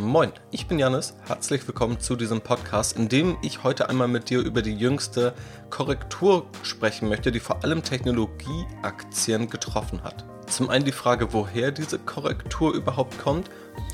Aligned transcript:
Moin, 0.00 0.32
ich 0.52 0.68
bin 0.68 0.78
Janis. 0.78 1.14
Herzlich 1.26 1.66
willkommen 1.66 1.98
zu 1.98 2.14
diesem 2.14 2.40
Podcast, 2.40 2.96
in 2.96 3.08
dem 3.08 3.36
ich 3.42 3.64
heute 3.64 3.88
einmal 3.88 4.06
mit 4.06 4.30
dir 4.30 4.38
über 4.38 4.62
die 4.62 4.76
jüngste 4.76 5.34
Korrektur 5.70 6.46
sprechen 6.62 7.08
möchte, 7.08 7.32
die 7.32 7.40
vor 7.40 7.64
allem 7.64 7.82
Technologieaktien 7.82 9.50
getroffen 9.50 10.04
hat. 10.04 10.24
Zum 10.50 10.70
einen 10.70 10.84
die 10.84 10.92
Frage, 10.92 11.32
woher 11.32 11.70
diese 11.72 11.98
Korrektur 11.98 12.72
überhaupt 12.72 13.18
kommt, 13.18 13.50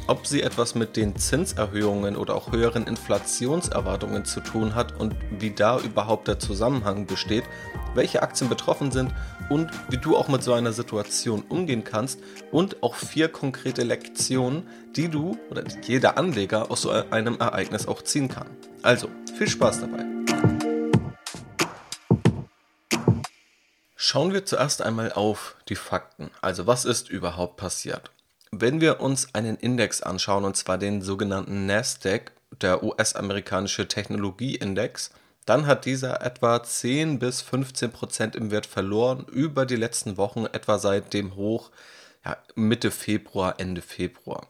ob 0.06 0.26
sie 0.26 0.42
etwas 0.42 0.74
mit 0.74 0.96
den 0.96 1.16
Zinserhöhungen 1.16 2.16
oder 2.16 2.34
auch 2.34 2.52
höheren 2.52 2.86
Inflationserwartungen 2.86 4.24
zu 4.24 4.40
tun 4.40 4.74
hat 4.74 4.98
und 4.98 5.14
wie 5.38 5.50
da 5.50 5.80
überhaupt 5.80 6.28
der 6.28 6.38
Zusammenhang 6.38 7.06
besteht, 7.06 7.44
welche 7.94 8.22
Aktien 8.22 8.48
betroffen 8.48 8.90
sind 8.92 9.12
und 9.48 9.70
wie 9.88 9.98
du 9.98 10.16
auch 10.16 10.28
mit 10.28 10.42
so 10.42 10.52
einer 10.52 10.72
Situation 10.72 11.42
umgehen 11.48 11.84
kannst 11.84 12.20
und 12.50 12.82
auch 12.82 12.94
vier 12.94 13.28
konkrete 13.28 13.82
Lektionen, 13.82 14.66
die 14.96 15.08
du 15.08 15.38
oder 15.50 15.64
jeder 15.82 16.18
Anleger 16.18 16.70
aus 16.70 16.82
so 16.82 16.90
einem 16.90 17.38
Ereignis 17.38 17.88
auch 17.88 18.02
ziehen 18.02 18.28
kann. 18.28 18.48
Also, 18.82 19.08
viel 19.36 19.48
Spaß 19.48 19.80
dabei. 19.80 20.23
Schauen 23.96 24.32
wir 24.32 24.44
zuerst 24.44 24.82
einmal 24.82 25.12
auf 25.12 25.56
die 25.68 25.76
Fakten. 25.76 26.30
Also, 26.40 26.66
was 26.66 26.84
ist 26.84 27.08
überhaupt 27.08 27.56
passiert? 27.56 28.10
Wenn 28.50 28.80
wir 28.80 29.00
uns 29.00 29.34
einen 29.34 29.56
Index 29.56 30.02
anschauen, 30.02 30.44
und 30.44 30.56
zwar 30.56 30.78
den 30.78 31.02
sogenannten 31.02 31.66
Nasdaq, 31.66 32.32
der 32.60 32.82
US-amerikanische 32.82 33.86
Technologieindex, 33.86 35.10
dann 35.46 35.66
hat 35.66 35.84
dieser 35.84 36.22
etwa 36.22 36.62
10 36.62 37.18
bis 37.18 37.42
15 37.42 37.92
Prozent 37.92 38.36
im 38.36 38.50
Wert 38.50 38.66
verloren 38.66 39.26
über 39.30 39.66
die 39.66 39.76
letzten 39.76 40.16
Wochen, 40.16 40.46
etwa 40.46 40.78
seit 40.78 41.12
dem 41.12 41.36
Hoch 41.36 41.70
ja, 42.24 42.36
Mitte 42.54 42.90
Februar, 42.90 43.56
Ende 43.58 43.82
Februar. 43.82 44.46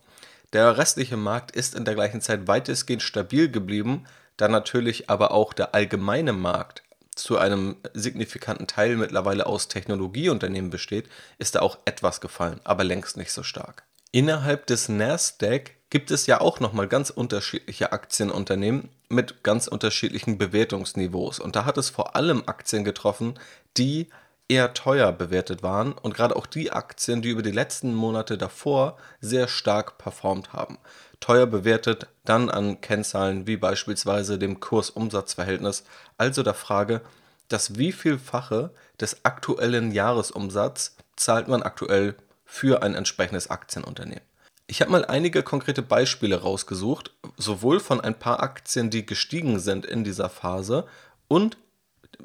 Der 0.52 0.78
restliche 0.78 1.16
Markt 1.16 1.50
ist 1.50 1.74
in 1.74 1.84
der 1.84 1.94
gleichen 1.94 2.20
Zeit 2.20 2.46
weitestgehend 2.46 3.02
stabil 3.02 3.50
geblieben, 3.50 4.04
da 4.36 4.48
natürlich 4.48 5.10
aber 5.10 5.32
auch 5.32 5.52
der 5.52 5.74
allgemeine 5.74 6.32
Markt 6.32 6.83
zu 7.14 7.38
einem 7.38 7.76
signifikanten 7.92 8.66
Teil 8.66 8.96
mittlerweile 8.96 9.46
aus 9.46 9.68
Technologieunternehmen 9.68 10.70
besteht, 10.70 11.08
ist 11.38 11.54
er 11.54 11.62
auch 11.62 11.78
etwas 11.84 12.20
gefallen, 12.20 12.60
aber 12.64 12.84
längst 12.84 13.16
nicht 13.16 13.32
so 13.32 13.42
stark. 13.42 13.84
Innerhalb 14.10 14.66
des 14.66 14.88
Nasdaq 14.88 15.72
gibt 15.90 16.10
es 16.10 16.26
ja 16.26 16.40
auch 16.40 16.60
nochmal 16.60 16.88
ganz 16.88 17.10
unterschiedliche 17.10 17.92
Aktienunternehmen 17.92 18.88
mit 19.08 19.42
ganz 19.42 19.66
unterschiedlichen 19.66 20.38
Bewertungsniveaus. 20.38 21.40
Und 21.40 21.56
da 21.56 21.64
hat 21.64 21.78
es 21.78 21.90
vor 21.90 22.16
allem 22.16 22.42
Aktien 22.46 22.84
getroffen, 22.84 23.38
die 23.76 24.08
eher 24.48 24.74
teuer 24.74 25.12
bewertet 25.12 25.62
waren 25.62 25.92
und 25.92 26.14
gerade 26.14 26.36
auch 26.36 26.46
die 26.46 26.70
Aktien, 26.70 27.22
die 27.22 27.30
über 27.30 27.42
die 27.42 27.50
letzten 27.50 27.94
Monate 27.94 28.36
davor 28.36 28.98
sehr 29.20 29.48
stark 29.48 29.98
performt 29.98 30.52
haben. 30.52 30.78
Teuer 31.20 31.46
bewertet 31.46 32.08
dann 32.24 32.50
an 32.50 32.80
Kennzahlen 32.80 33.46
wie 33.46 33.56
beispielsweise 33.56 34.38
dem 34.38 34.60
Kurs-Umsatz-Verhältnis, 34.60 35.84
also 36.18 36.42
der 36.42 36.54
Frage, 36.54 37.00
das 37.48 37.78
wievielfache 37.78 38.70
des 39.00 39.24
aktuellen 39.24 39.92
Jahresumsatz 39.92 40.96
zahlt 41.16 41.48
man 41.48 41.62
aktuell 41.62 42.14
für 42.44 42.82
ein 42.82 42.94
entsprechendes 42.94 43.50
Aktienunternehmen. 43.50 44.22
Ich 44.66 44.80
habe 44.80 44.92
mal 44.92 45.04
einige 45.04 45.42
konkrete 45.42 45.82
Beispiele 45.82 46.40
rausgesucht, 46.40 47.12
sowohl 47.36 47.80
von 47.80 48.00
ein 48.00 48.18
paar 48.18 48.42
Aktien, 48.42 48.90
die 48.90 49.04
gestiegen 49.04 49.60
sind 49.60 49.84
in 49.84 50.04
dieser 50.04 50.30
Phase 50.30 50.86
und 51.28 51.58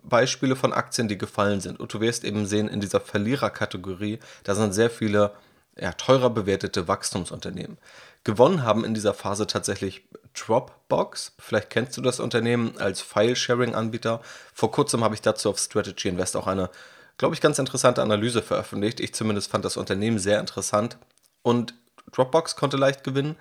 Beispiele 0.04 0.56
von 0.56 0.74
Aktien, 0.74 1.08
die 1.08 1.18
gefallen 1.18 1.62
sind. 1.62 1.80
Und 1.80 1.94
du 1.94 2.02
wirst 2.02 2.24
eben 2.24 2.46
sehen, 2.46 2.68
in 2.68 2.80
dieser 2.80 3.00
Verliererkategorie, 3.00 4.20
da 4.44 4.56
sind 4.56 4.74
sehr 4.74 4.90
viele 4.90 5.32
ja, 5.80 5.94
teurer 5.94 6.30
bewertete 6.30 6.88
Wachstumsunternehmen. 6.88 7.78
Gewonnen 8.24 8.64
haben 8.64 8.84
in 8.84 8.94
dieser 8.94 9.14
Phase 9.14 9.48
tatsächlich 9.48 10.04
Dropbox. 10.34 11.34
Vielleicht 11.40 11.70
kennst 11.70 11.96
du 11.98 12.02
das 12.02 12.20
Unternehmen 12.20 12.78
als 12.78 13.02
File-Sharing-Anbieter. 13.02 14.22
Vor 14.54 14.72
kurzem 14.72 15.04
habe 15.04 15.16
ich 15.16 15.22
dazu 15.22 15.50
auf 15.50 15.60
Strategy 15.60 16.10
Invest 16.10 16.36
auch 16.36 16.48
eine 16.48 16.70
glaube 17.20 17.36
ich, 17.36 17.42
ganz 17.42 17.60
interessante 17.60 18.02
Analyse 18.02 18.42
veröffentlicht. 18.42 19.00
Ich 19.00 19.14
zumindest 19.14 19.52
fand 19.52 19.64
das 19.64 19.78
Unternehmen 19.78 20.18
sehr 20.18 20.40
interessant. 20.40 20.98
Und 21.44 21.76
Dropbox 22.14 22.56
konnte 22.56 22.78
leicht 22.78 23.04
gewinnen. 23.04 23.36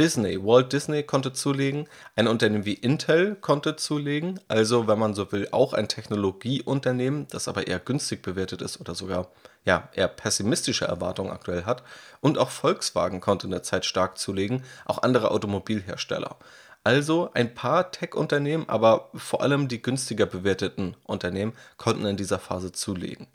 Disney, 0.00 0.42
Walt 0.42 0.72
Disney 0.72 1.02
konnte 1.02 1.34
zulegen, 1.34 1.86
ein 2.16 2.26
Unternehmen 2.26 2.64
wie 2.64 2.72
Intel 2.72 3.34
konnte 3.34 3.76
zulegen, 3.76 4.40
also 4.48 4.88
wenn 4.88 4.98
man 4.98 5.12
so 5.12 5.30
will, 5.30 5.48
auch 5.50 5.74
ein 5.74 5.88
Technologieunternehmen, 5.88 7.26
das 7.28 7.48
aber 7.48 7.66
eher 7.66 7.80
günstig 7.80 8.22
bewertet 8.22 8.62
ist 8.62 8.80
oder 8.80 8.94
sogar 8.94 9.28
ja, 9.66 9.90
eher 9.92 10.08
pessimistische 10.08 10.86
Erwartungen 10.86 11.30
aktuell 11.30 11.66
hat. 11.66 11.82
Und 12.22 12.38
auch 12.38 12.48
Volkswagen 12.48 13.20
konnte 13.20 13.46
in 13.46 13.50
der 13.50 13.62
Zeit 13.62 13.84
stark 13.84 14.16
zulegen, 14.16 14.64
auch 14.86 15.02
andere 15.02 15.30
Automobilhersteller. 15.32 16.36
Also 16.82 17.28
ein 17.34 17.54
paar 17.54 17.92
Tech-Unternehmen, 17.92 18.70
aber 18.70 19.10
vor 19.14 19.42
allem 19.42 19.68
die 19.68 19.82
günstiger 19.82 20.24
bewerteten 20.24 20.96
Unternehmen 21.04 21.52
konnten 21.76 22.06
in 22.06 22.16
dieser 22.16 22.38
Phase 22.38 22.72
zulegen. 22.72 23.26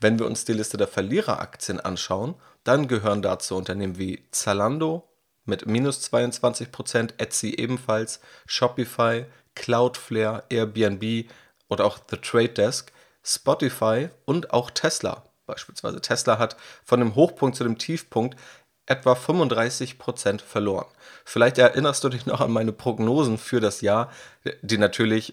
Wenn 0.00 0.18
wir 0.18 0.26
uns 0.26 0.44
die 0.44 0.54
Liste 0.54 0.76
der 0.76 0.88
Verliereraktien 0.88 1.78
anschauen, 1.78 2.34
dann 2.64 2.88
gehören 2.88 3.22
dazu 3.22 3.54
Unternehmen 3.54 3.96
wie 3.96 4.24
Zalando 4.32 5.06
mit 5.50 5.66
minus 5.66 6.10
22%, 6.10 7.10
Etsy 7.18 7.54
ebenfalls, 7.54 8.20
Shopify, 8.46 9.26
Cloudflare, 9.54 10.44
Airbnb 10.48 11.28
oder 11.68 11.84
auch 11.84 11.98
The 12.08 12.16
Trade 12.16 12.48
Desk, 12.48 12.90
Spotify 13.22 14.08
und 14.24 14.54
auch 14.54 14.70
Tesla. 14.70 15.24
Beispielsweise 15.46 16.00
Tesla 16.00 16.38
hat 16.38 16.56
von 16.84 17.00
dem 17.00 17.14
Hochpunkt 17.14 17.56
zu 17.56 17.64
dem 17.64 17.76
Tiefpunkt 17.76 18.38
etwa 18.86 19.12
35% 19.12 20.40
verloren. 20.40 20.86
Vielleicht 21.24 21.58
erinnerst 21.58 22.02
du 22.02 22.08
dich 22.08 22.26
noch 22.26 22.40
an 22.40 22.50
meine 22.50 22.72
Prognosen 22.72 23.38
für 23.38 23.60
das 23.60 23.82
Jahr, 23.82 24.10
die 24.62 24.78
natürlich 24.78 25.32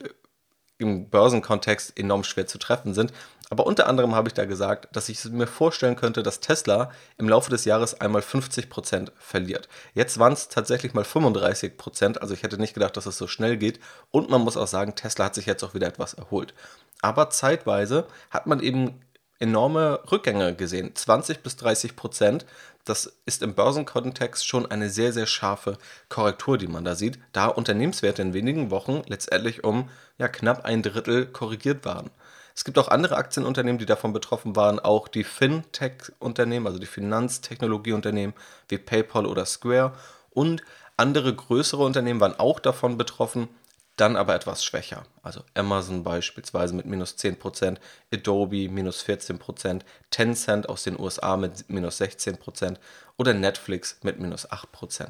im 0.77 1.09
Börsenkontext 1.09 1.97
enorm 1.97 2.23
schwer 2.23 2.45
zu 2.45 2.59
treffen 2.59 2.93
sind. 2.93 3.11
Aber 3.49 3.65
unter 3.65 3.87
anderem 3.87 4.13
habe 4.13 4.27
ich 4.27 4.33
da 4.33 4.45
gesagt, 4.45 4.89
dass 4.91 5.07
ich 5.07 5.23
mir 5.25 5.47
vorstellen 5.47 5.95
könnte, 5.95 6.21
dass 6.21 6.41
Tesla 6.41 6.91
im 7.17 7.29
Laufe 7.29 7.49
des 7.49 7.63
Jahres 7.63 7.99
einmal 8.01 8.21
50% 8.21 9.11
verliert. 9.17 9.69
Jetzt 9.93 10.19
waren 10.19 10.33
es 10.33 10.49
tatsächlich 10.49 10.93
mal 10.93 11.05
35%, 11.05 12.17
also 12.17 12.33
ich 12.33 12.43
hätte 12.43 12.59
nicht 12.59 12.73
gedacht, 12.73 12.97
dass 12.97 13.05
es 13.05 13.17
so 13.17 13.27
schnell 13.27 13.57
geht. 13.57 13.79
Und 14.11 14.29
man 14.29 14.41
muss 14.41 14.57
auch 14.57 14.67
sagen, 14.67 14.95
Tesla 14.95 15.25
hat 15.25 15.35
sich 15.35 15.45
jetzt 15.45 15.63
auch 15.63 15.73
wieder 15.73 15.87
etwas 15.87 16.13
erholt. 16.13 16.53
Aber 17.01 17.29
zeitweise 17.29 18.05
hat 18.31 18.47
man 18.47 18.59
eben 18.59 18.99
enorme 19.39 19.99
Rückgänge 20.11 20.55
gesehen, 20.55 20.95
20 20.95 21.43
bis 21.43 21.55
30 21.57 21.95
Prozent. 21.95 22.45
Das 22.85 23.13
ist 23.25 23.43
im 23.43 23.53
Börsenkontext 23.53 24.47
schon 24.47 24.65
eine 24.65 24.89
sehr, 24.89 25.13
sehr 25.13 25.27
scharfe 25.27 25.77
Korrektur, 26.09 26.57
die 26.57 26.67
man 26.67 26.85
da 26.85 26.95
sieht, 26.95 27.19
da 27.33 27.47
Unternehmenswerte 27.47 28.21
in 28.21 28.33
wenigen 28.33 28.71
Wochen 28.71 29.03
letztendlich 29.07 29.63
um 29.63 29.89
ja, 30.17 30.27
knapp 30.27 30.65
ein 30.65 30.81
Drittel 30.81 31.27
korrigiert 31.27 31.85
waren. 31.85 32.09
Es 32.57 32.63
gibt 32.63 32.79
auch 32.79 32.87
andere 32.87 33.17
Aktienunternehmen, 33.17 33.77
die 33.77 33.85
davon 33.85 34.13
betroffen 34.13 34.55
waren, 34.55 34.79
auch 34.79 35.07
die 35.07 35.23
Fintech-Unternehmen, 35.23 36.65
also 36.65 36.79
die 36.79 36.87
Finanztechnologieunternehmen 36.87 38.35
wie 38.67 38.79
PayPal 38.79 39.27
oder 39.27 39.45
Square 39.45 39.93
und 40.31 40.63
andere 40.97 41.35
größere 41.35 41.83
Unternehmen 41.83 42.19
waren 42.19 42.39
auch 42.39 42.59
davon 42.59 42.97
betroffen, 42.97 43.47
dann 43.95 44.15
aber 44.15 44.33
etwas 44.33 44.65
schwächer. 44.65 45.05
Also 45.21 45.43
Amazon 45.53 46.01
beispielsweise 46.01 46.73
mit 46.73 46.87
minus 46.87 47.15
10%, 47.15 47.77
Adobe 48.11 48.69
minus 48.69 49.05
14%, 49.05 49.81
Tencent 50.09 50.67
aus 50.67 50.81
den 50.81 50.99
USA 50.99 51.37
mit 51.37 51.69
minus 51.69 52.01
16% 52.01 52.77
oder 53.17 53.35
Netflix 53.35 53.99
mit 54.01 54.19
minus 54.19 54.49
8%. 54.49 55.09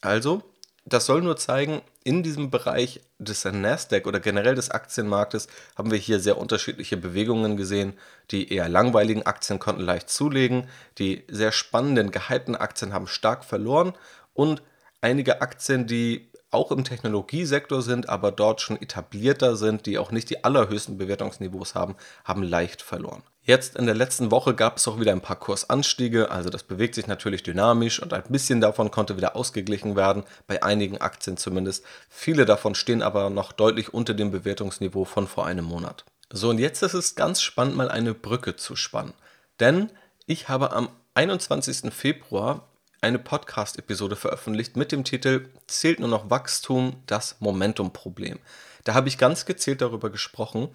Also, 0.00 0.44
das 0.88 1.06
soll 1.06 1.22
nur 1.22 1.36
zeigen, 1.36 1.82
in 2.04 2.22
diesem 2.22 2.50
Bereich 2.50 3.00
des 3.18 3.44
Nasdaq 3.44 4.06
oder 4.06 4.20
generell 4.20 4.54
des 4.54 4.70
Aktienmarktes 4.70 5.48
haben 5.76 5.90
wir 5.90 5.98
hier 5.98 6.20
sehr 6.20 6.38
unterschiedliche 6.38 6.96
Bewegungen 6.96 7.56
gesehen. 7.56 7.94
Die 8.30 8.52
eher 8.52 8.68
langweiligen 8.68 9.24
Aktien 9.24 9.58
konnten 9.58 9.82
leicht 9.82 10.08
zulegen, 10.08 10.68
die 10.98 11.24
sehr 11.28 11.52
spannenden, 11.52 12.10
gehypten 12.10 12.56
Aktien 12.56 12.92
haben 12.92 13.06
stark 13.06 13.44
verloren 13.44 13.92
und 14.32 14.62
einige 15.00 15.42
Aktien, 15.42 15.86
die 15.86 16.30
auch 16.50 16.72
im 16.72 16.84
Technologiesektor 16.84 17.82
sind, 17.82 18.08
aber 18.08 18.32
dort 18.32 18.62
schon 18.62 18.80
etablierter 18.80 19.56
sind, 19.56 19.84
die 19.84 19.98
auch 19.98 20.10
nicht 20.10 20.30
die 20.30 20.44
allerhöchsten 20.44 20.96
Bewertungsniveaus 20.96 21.74
haben, 21.74 21.96
haben 22.24 22.42
leicht 22.42 22.80
verloren. 22.80 23.22
Jetzt 23.48 23.76
in 23.76 23.86
der 23.86 23.94
letzten 23.94 24.30
Woche 24.30 24.54
gab 24.54 24.76
es 24.76 24.86
auch 24.88 25.00
wieder 25.00 25.12
ein 25.12 25.22
paar 25.22 25.38
Kursanstiege, 25.38 26.30
also 26.30 26.50
das 26.50 26.64
bewegt 26.64 26.94
sich 26.94 27.06
natürlich 27.06 27.42
dynamisch 27.42 27.98
und 27.98 28.12
ein 28.12 28.22
bisschen 28.28 28.60
davon 28.60 28.90
konnte 28.90 29.16
wieder 29.16 29.36
ausgeglichen 29.36 29.96
werden, 29.96 30.24
bei 30.46 30.62
einigen 30.62 30.98
Aktien 30.98 31.38
zumindest. 31.38 31.82
Viele 32.10 32.44
davon 32.44 32.74
stehen 32.74 33.00
aber 33.00 33.30
noch 33.30 33.52
deutlich 33.52 33.94
unter 33.94 34.12
dem 34.12 34.30
Bewertungsniveau 34.30 35.06
von 35.06 35.26
vor 35.26 35.46
einem 35.46 35.64
Monat. 35.64 36.04
So, 36.30 36.50
und 36.50 36.58
jetzt 36.58 36.82
ist 36.82 36.92
es 36.92 37.14
ganz 37.14 37.40
spannend, 37.40 37.74
mal 37.74 37.90
eine 37.90 38.12
Brücke 38.12 38.56
zu 38.56 38.76
spannen. 38.76 39.14
Denn 39.60 39.88
ich 40.26 40.50
habe 40.50 40.72
am 40.72 40.90
21. 41.14 41.90
Februar 41.90 42.68
eine 43.00 43.18
Podcast-Episode 43.18 44.16
veröffentlicht 44.16 44.76
mit 44.76 44.92
dem 44.92 45.04
Titel 45.04 45.48
Zählt 45.66 46.00
nur 46.00 46.10
noch 46.10 46.28
Wachstum, 46.28 46.96
das 47.06 47.36
Momentum-Problem. 47.40 48.40
Da 48.84 48.92
habe 48.92 49.08
ich 49.08 49.16
ganz 49.16 49.46
gezielt 49.46 49.80
darüber 49.80 50.10
gesprochen, 50.10 50.68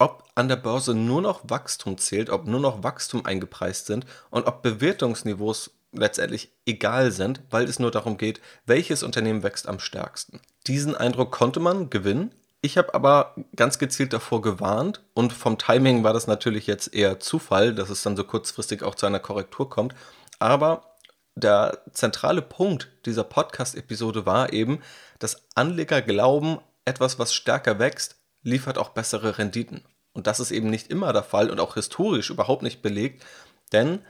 ob 0.00 0.24
an 0.34 0.48
der 0.48 0.56
Börse 0.56 0.94
nur 0.94 1.22
noch 1.22 1.42
Wachstum 1.44 1.98
zählt, 1.98 2.30
ob 2.30 2.46
nur 2.46 2.58
noch 2.58 2.82
Wachstum 2.82 3.26
eingepreist 3.26 3.86
sind 3.86 4.06
und 4.30 4.46
ob 4.46 4.62
Bewertungsniveaus 4.62 5.70
letztendlich 5.92 6.50
egal 6.66 7.12
sind, 7.12 7.42
weil 7.50 7.64
es 7.64 7.78
nur 7.78 7.90
darum 7.90 8.16
geht, 8.16 8.40
welches 8.64 9.02
Unternehmen 9.02 9.42
wächst 9.42 9.68
am 9.68 9.78
stärksten. 9.78 10.40
Diesen 10.66 10.96
Eindruck 10.96 11.32
konnte 11.32 11.60
man 11.60 11.90
gewinnen. 11.90 12.34
Ich 12.62 12.78
habe 12.78 12.94
aber 12.94 13.34
ganz 13.56 13.78
gezielt 13.78 14.12
davor 14.12 14.40
gewarnt 14.40 15.02
und 15.14 15.32
vom 15.32 15.58
Timing 15.58 16.02
war 16.02 16.12
das 16.12 16.26
natürlich 16.26 16.66
jetzt 16.66 16.94
eher 16.94 17.20
Zufall, 17.20 17.74
dass 17.74 17.90
es 17.90 18.02
dann 18.02 18.16
so 18.16 18.24
kurzfristig 18.24 18.82
auch 18.82 18.94
zu 18.94 19.06
einer 19.06 19.20
Korrektur 19.20 19.68
kommt. 19.68 19.94
Aber 20.38 20.96
der 21.34 21.82
zentrale 21.92 22.42
Punkt 22.42 22.88
dieser 23.04 23.24
Podcast-Episode 23.24 24.24
war 24.24 24.52
eben, 24.52 24.80
dass 25.18 25.42
Anleger 25.54 26.00
glauben, 26.00 26.58
etwas, 26.84 27.18
was 27.18 27.34
stärker 27.34 27.78
wächst, 27.78 28.16
liefert 28.42 28.78
auch 28.78 28.90
bessere 28.90 29.38
Renditen. 29.38 29.84
Und 30.12 30.26
das 30.26 30.40
ist 30.40 30.50
eben 30.50 30.70
nicht 30.70 30.90
immer 30.90 31.12
der 31.12 31.22
Fall 31.22 31.50
und 31.50 31.60
auch 31.60 31.74
historisch 31.74 32.30
überhaupt 32.30 32.62
nicht 32.62 32.82
belegt, 32.82 33.24
denn 33.72 34.00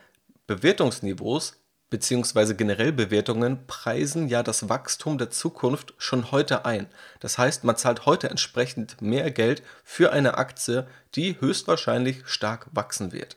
Bewertungsniveaus 0.47 1.61
bzw. 1.91 2.55
generell 2.55 2.93
Bewertungen 2.93 3.67
preisen 3.67 4.29
ja 4.29 4.43
das 4.43 4.69
Wachstum 4.69 5.19
der 5.19 5.31
Zukunft 5.31 5.95
schon 5.99 6.31
heute 6.31 6.65
ein. 6.65 6.87
Das 7.19 7.37
heißt, 7.37 7.65
man 7.65 7.77
zahlt 7.77 8.07
heute 8.07 8.31
entsprechend 8.31 9.03
mehr 9.03 9.31
Geld 9.31 9.63
für 9.85 10.13
eine 10.13 10.39
Aktie, 10.39 10.87
die 11.15 11.41
höchstwahrscheinlich 11.41 12.27
stark 12.27 12.69
wachsen 12.73 13.13
wird. 13.13 13.37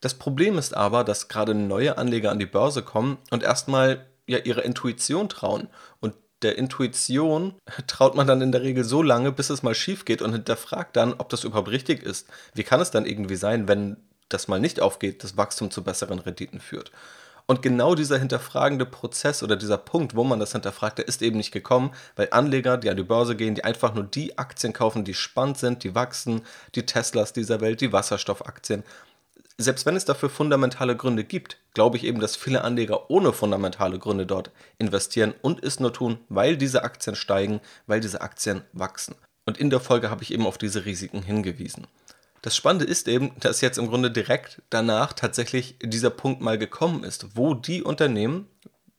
Das 0.00 0.14
Problem 0.14 0.58
ist 0.58 0.74
aber, 0.76 1.04
dass 1.04 1.28
gerade 1.28 1.54
neue 1.54 1.98
Anleger 1.98 2.30
an 2.30 2.38
die 2.38 2.46
Börse 2.46 2.82
kommen 2.82 3.18
und 3.30 3.42
erstmal 3.42 4.06
ja 4.26 4.38
ihrer 4.38 4.64
Intuition 4.64 5.28
trauen. 5.28 5.68
Und 6.00 6.14
der 6.42 6.58
Intuition 6.58 7.54
traut 7.86 8.14
man 8.14 8.26
dann 8.26 8.40
in 8.40 8.52
der 8.52 8.62
Regel 8.62 8.84
so 8.84 9.02
lange, 9.02 9.32
bis 9.32 9.50
es 9.50 9.62
mal 9.62 9.74
schief 9.74 10.04
geht 10.04 10.22
und 10.22 10.32
hinterfragt 10.32 10.96
dann, 10.96 11.14
ob 11.14 11.28
das 11.28 11.44
überhaupt 11.44 11.70
richtig 11.70 12.02
ist. 12.02 12.28
Wie 12.54 12.62
kann 12.62 12.80
es 12.80 12.90
dann 12.90 13.06
irgendwie 13.06 13.36
sein, 13.36 13.68
wenn 13.68 13.96
das 14.28 14.48
mal 14.48 14.60
nicht 14.60 14.80
aufgeht, 14.80 15.24
das 15.24 15.36
Wachstum 15.36 15.70
zu 15.70 15.82
besseren 15.82 16.18
Renditen 16.18 16.60
führt? 16.60 16.92
Und 17.50 17.62
genau 17.62 17.94
dieser 17.94 18.18
hinterfragende 18.18 18.84
Prozess 18.84 19.42
oder 19.42 19.56
dieser 19.56 19.78
Punkt, 19.78 20.14
wo 20.14 20.22
man 20.22 20.38
das 20.38 20.52
hinterfragt, 20.52 20.98
der 20.98 21.08
ist 21.08 21.22
eben 21.22 21.38
nicht 21.38 21.50
gekommen, 21.50 21.92
weil 22.14 22.28
Anleger, 22.30 22.76
die 22.76 22.90
an 22.90 22.98
die 22.98 23.02
Börse 23.02 23.36
gehen, 23.36 23.54
die 23.54 23.64
einfach 23.64 23.94
nur 23.94 24.04
die 24.04 24.36
Aktien 24.36 24.74
kaufen, 24.74 25.02
die 25.02 25.14
spannend 25.14 25.56
sind, 25.56 25.82
die 25.82 25.94
wachsen, 25.94 26.42
die 26.74 26.84
Teslas 26.84 27.32
dieser 27.32 27.62
Welt, 27.62 27.80
die 27.80 27.90
Wasserstoffaktien, 27.90 28.84
selbst 29.58 29.86
wenn 29.86 29.96
es 29.96 30.04
dafür 30.04 30.30
fundamentale 30.30 30.96
Gründe 30.96 31.24
gibt, 31.24 31.58
glaube 31.74 31.96
ich 31.96 32.04
eben, 32.04 32.20
dass 32.20 32.36
viele 32.36 32.62
Anleger 32.62 33.10
ohne 33.10 33.32
fundamentale 33.32 33.98
Gründe 33.98 34.24
dort 34.24 34.52
investieren 34.78 35.34
und 35.42 35.62
es 35.64 35.80
nur 35.80 35.92
tun, 35.92 36.20
weil 36.28 36.56
diese 36.56 36.84
Aktien 36.84 37.16
steigen, 37.16 37.60
weil 37.86 38.00
diese 38.00 38.20
Aktien 38.20 38.62
wachsen. 38.72 39.16
Und 39.46 39.58
in 39.58 39.70
der 39.70 39.80
Folge 39.80 40.10
habe 40.10 40.22
ich 40.22 40.32
eben 40.32 40.46
auf 40.46 40.58
diese 40.58 40.84
Risiken 40.84 41.22
hingewiesen. 41.22 41.88
Das 42.42 42.54
Spannende 42.54 42.84
ist 42.84 43.08
eben, 43.08 43.32
dass 43.40 43.60
jetzt 43.60 43.78
im 43.78 43.88
Grunde 43.88 44.12
direkt 44.12 44.62
danach 44.70 45.12
tatsächlich 45.12 45.76
dieser 45.82 46.10
Punkt 46.10 46.40
mal 46.40 46.56
gekommen 46.56 47.02
ist, 47.02 47.36
wo 47.36 47.54
die 47.54 47.82
Unternehmen, 47.82 48.46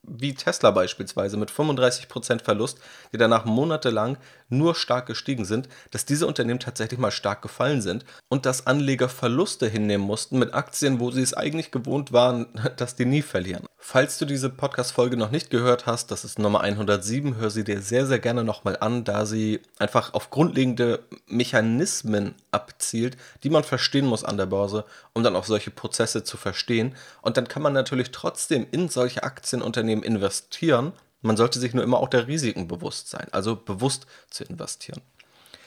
wie 0.10 0.34
Tesla 0.34 0.72
beispielsweise 0.72 1.38
mit 1.38 1.52
35% 1.52 2.44
Verlust, 2.44 2.80
die 3.14 3.18
danach 3.18 3.46
monatelang 3.46 4.18
nur 4.50 4.76
stark 4.76 5.06
gestiegen 5.06 5.46
sind, 5.46 5.70
dass 5.92 6.06
diese 6.06 6.28
Unternehmen 6.28 6.60
tatsächlich 6.60 7.00
mal 7.00 7.12
stark 7.12 7.42
gefallen 7.42 7.82
sind 7.82 8.06
und 8.30 8.46
dass 8.46 8.68
Anleger 8.68 9.10
Verluste 9.10 9.68
hinnehmen 9.68 10.06
mussten 10.06 10.40
mit 10.40 10.54
Aktien, 10.54 11.00
wo 11.00 11.12
sie 11.12 11.22
es 11.22 11.34
eigentlich 11.34 11.72
gewohnt 11.72 12.12
waren, 12.12 12.48
dass 12.78 12.96
die 12.96 13.06
nie 13.06 13.22
verlieren. 13.22 13.66
Falls 13.82 14.18
du 14.18 14.26
diese 14.26 14.50
Podcast-Folge 14.50 15.18
noch 15.18 15.32
nicht 15.32 15.50
gehört 15.50 15.86
hast, 15.86 16.12
das 16.12 16.26
ist 16.26 16.38
Nummer 16.38 16.62
107, 16.62 17.38
hör 17.38 17.50
sie 17.50 17.64
dir 17.64 17.82
sehr, 17.82 18.06
sehr 18.06 18.20
gerne 18.20 18.44
nochmal 18.44 18.78
an, 18.80 19.04
da 19.04 19.26
sie 19.26 19.62
einfach 19.80 20.14
auf 20.14 20.30
grundlegende 20.30 21.00
Mechanismen 21.28 22.36
abzielt, 22.52 23.18
die 23.44 23.50
man 23.50 23.64
verstehen 23.64 24.06
muss 24.06 24.24
an 24.24 24.38
der 24.38 24.46
Börse, 24.46 24.86
um 25.14 25.24
dann 25.24 25.36
auch 25.36 25.46
solche 25.46 25.72
Prozesse 25.72 26.24
zu 26.24 26.38
verstehen. 26.38 26.96
Und 27.22 27.38
dann 27.38 27.48
kann 27.48 27.62
man 27.62 27.74
natürlich 27.74 28.12
trotzdem 28.12 28.68
in 28.72 28.90
solche 28.90 29.24
Aktienunternehmen 29.24 30.04
investieren, 30.04 30.94
man 31.22 31.38
sollte 31.38 31.60
sich 31.60 31.74
nur 31.74 31.84
immer 31.84 32.00
auch 32.00 32.08
der 32.08 32.28
Risiken 32.28 32.68
bewusst 32.68 33.10
sein, 33.10 33.28
also 33.32 33.56
bewusst 33.56 34.06
zu 34.30 34.44
investieren. 34.46 35.02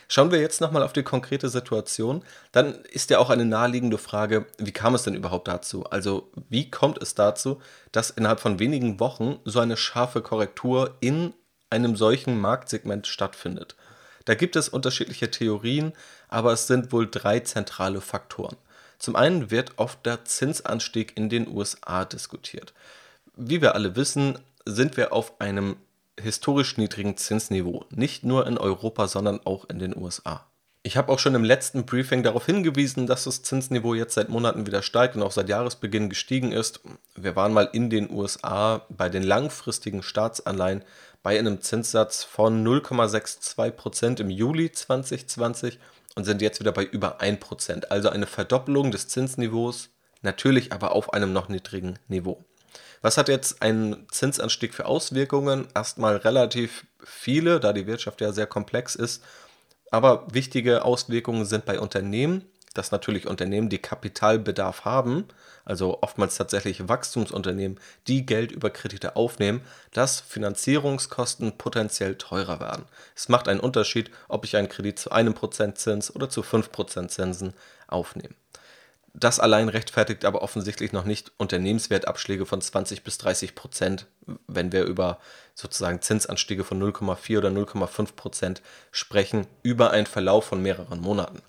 Schauen 0.09 0.31
wir 0.31 0.41
jetzt 0.41 0.61
nochmal 0.61 0.83
auf 0.83 0.93
die 0.93 1.03
konkrete 1.03 1.49
Situation, 1.49 2.23
dann 2.53 2.75
ist 2.91 3.09
ja 3.11 3.19
auch 3.19 3.31
eine 3.31 3.47
naheliegende 3.47 3.97
Frage, 3.97 4.47
wie 4.59 4.73
kam 4.73 4.95
es 4.95 5.05
denn 5.05 5.15
überhaupt 5.15 5.49
dazu? 5.49 5.85
Also 5.85 6.31
wie 6.51 6.71
kommt 6.71 7.01
es 7.01 7.15
dazu, 7.15 7.63
dass 7.93 8.11
innerhalb 8.11 8.41
von 8.41 8.59
wenigen 8.59 9.01
Wochen 9.01 9.39
so 9.45 9.61
eine 9.61 9.77
scharfe 9.77 10.21
Korrektur 10.21 10.97
in 11.01 11.33
einem 11.71 11.97
solchen 11.97 12.39
Marktsegment 12.39 13.07
stattfindet? 13.07 13.75
Da 14.25 14.35
gibt 14.35 14.57
es 14.57 14.69
unterschiedliche 14.69 15.31
Theorien, 15.31 15.93
aber 16.29 16.53
es 16.53 16.67
sind 16.67 16.93
wohl 16.93 17.09
drei 17.11 17.41
zentrale 17.41 18.01
Faktoren. 18.01 18.57
Zum 18.99 19.17
einen 19.17 19.51
wird 19.51 19.73
oft 19.77 20.07
der 20.07 20.25
Zinsanstieg 20.25 21.17
in 21.17 21.29
den 21.29 21.49
USA 21.49 22.05
diskutiert. 22.05 22.73
Wie 23.35 23.61
wir 23.61 23.75
alle 23.75 23.97
wissen, 23.97 24.39
sind 24.65 24.97
wir 24.97 25.13
auf 25.13 25.41
einem 25.41 25.77
historisch 26.21 26.77
niedrigen 26.77 27.17
Zinsniveau, 27.17 27.85
nicht 27.91 28.23
nur 28.23 28.47
in 28.47 28.59
Europa, 28.59 29.09
sondern 29.09 29.41
auch 29.45 29.69
in 29.69 29.79
den 29.79 29.97
USA. 29.97 30.47
Ich 30.85 30.97
habe 30.97 31.13
auch 31.13 31.21
schon 31.21 31.37
im 31.37 31.45
letzten 31.45 31.87
Briefing 31.87 32.25
darauf 32.25 32.47
hingewiesen, 32.47 33.07
dass 33.07 33.25
das 33.25 33.43
Zinsniveau 33.43 33.95
jetzt 33.95 34.15
seit 34.15 34.29
Monaten 34.29 34.67
wieder 34.67 34.83
steigt 34.83 35.15
und 35.15 35.23
auch 35.23 35.31
seit 35.31 35.49
Jahresbeginn 35.49 36.09
gestiegen 36.09 36.51
ist. 36.51 36.81
Wir 37.15 37.37
waren 37.37 37.53
mal 37.53 37.69
in 37.73 37.89
den 37.89 38.11
USA 38.11 38.85
bei 38.89 39.09
den 39.09 39.23
langfristigen 39.23 40.03
Staatsanleihen 40.03 40.83
bei 41.23 41.39
einem 41.39 41.61
Zinssatz 41.61 42.25
von 42.25 42.67
0,62% 42.67 44.21
im 44.21 44.31
Juli 44.31 44.73
2020 44.73 45.79
und 46.15 46.25
sind 46.25 46.43
jetzt 46.43 46.61
wieder 46.61 46.73
bei 46.73 46.85
über 46.85 47.21
1%. 47.21 47.87
Also 47.87 48.09
eine 48.09 48.27
Verdoppelung 48.27 48.91
des 48.91 49.09
Zinsniveaus, 49.09 49.91
natürlich 50.23 50.73
aber 50.73 50.93
auf 50.93 51.13
einem 51.13 51.33
noch 51.33 51.49
niedrigen 51.49 51.99
Niveau. 52.09 52.45
Was 53.01 53.17
hat 53.17 53.29
jetzt 53.29 53.63
ein 53.63 54.07
Zinsanstieg 54.11 54.75
für 54.75 54.87
Auswirkungen? 54.87 55.67
Erstmal 55.75 56.17
relativ 56.17 56.87
viele, 57.05 57.59
da 57.59 57.73
die 57.73 57.87
Wirtschaft 57.87 58.21
ja 58.21 58.33
sehr 58.33 58.47
komplex 58.47 58.95
ist. 58.95 59.23
Aber 59.91 60.27
wichtige 60.33 60.85
Auswirkungen 60.85 61.45
sind 61.45 61.65
bei 61.65 61.79
Unternehmen, 61.79 62.47
dass 62.75 62.91
natürlich 62.91 63.27
Unternehmen, 63.27 63.69
die 63.69 63.79
Kapitalbedarf 63.79 64.85
haben, 64.85 65.27
also 65.65 66.03
oftmals 66.03 66.37
tatsächlich 66.37 66.89
Wachstumsunternehmen, 66.89 67.79
die 68.07 68.27
Geld 68.27 68.53
über 68.53 68.71
Kredite 68.71 69.17
aufnehmen, 69.17 69.63
dass 69.93 70.21
Finanzierungskosten 70.21 71.59
potenziell 71.59 72.17
teurer 72.17 72.61
werden. 72.61 72.85
Es 73.15 73.29
macht 73.29 73.49
einen 73.49 73.61
Unterschied, 73.61 74.11
ob 74.29 74.45
ich 74.45 74.57
einen 74.57 74.69
Kredit 74.69 74.99
zu 74.99 75.11
einem 75.13 75.35
Prozent 75.35 75.79
Zins 75.79 76.15
oder 76.15 76.29
zu 76.29 76.43
5% 76.43 77.09
Zinsen 77.09 77.55
aufnehme. 77.87 78.35
Das 79.15 79.41
allein 79.41 79.69
rechtfertigt 79.69 80.25
aber 80.25 80.41
offensichtlich 80.41 80.93
noch 80.93 81.05
nicht 81.05 81.33
Unternehmenswertabschläge 81.37 82.47
von 82.47 82.63
20 82.63 83.05
bis 83.05 83.19
30 83.19 83.55
Prozent, 83.55 84.07
wenn 84.47 84.73
wir 84.73 84.85
über 84.85 85.19
sozusagen 85.55 86.01
Zinsanstiege 86.01 86.65
von 86.65 86.83
0,4 86.83 87.39
oder 87.39 87.51
0,5 87.51 88.15
Prozent 88.17 88.63
sprechen, 88.91 89.47
über 89.63 89.91
einen 89.91 90.07
Verlauf 90.07 90.47
von 90.47 90.63
mehreren 90.63 91.01
Monaten. 91.01 91.43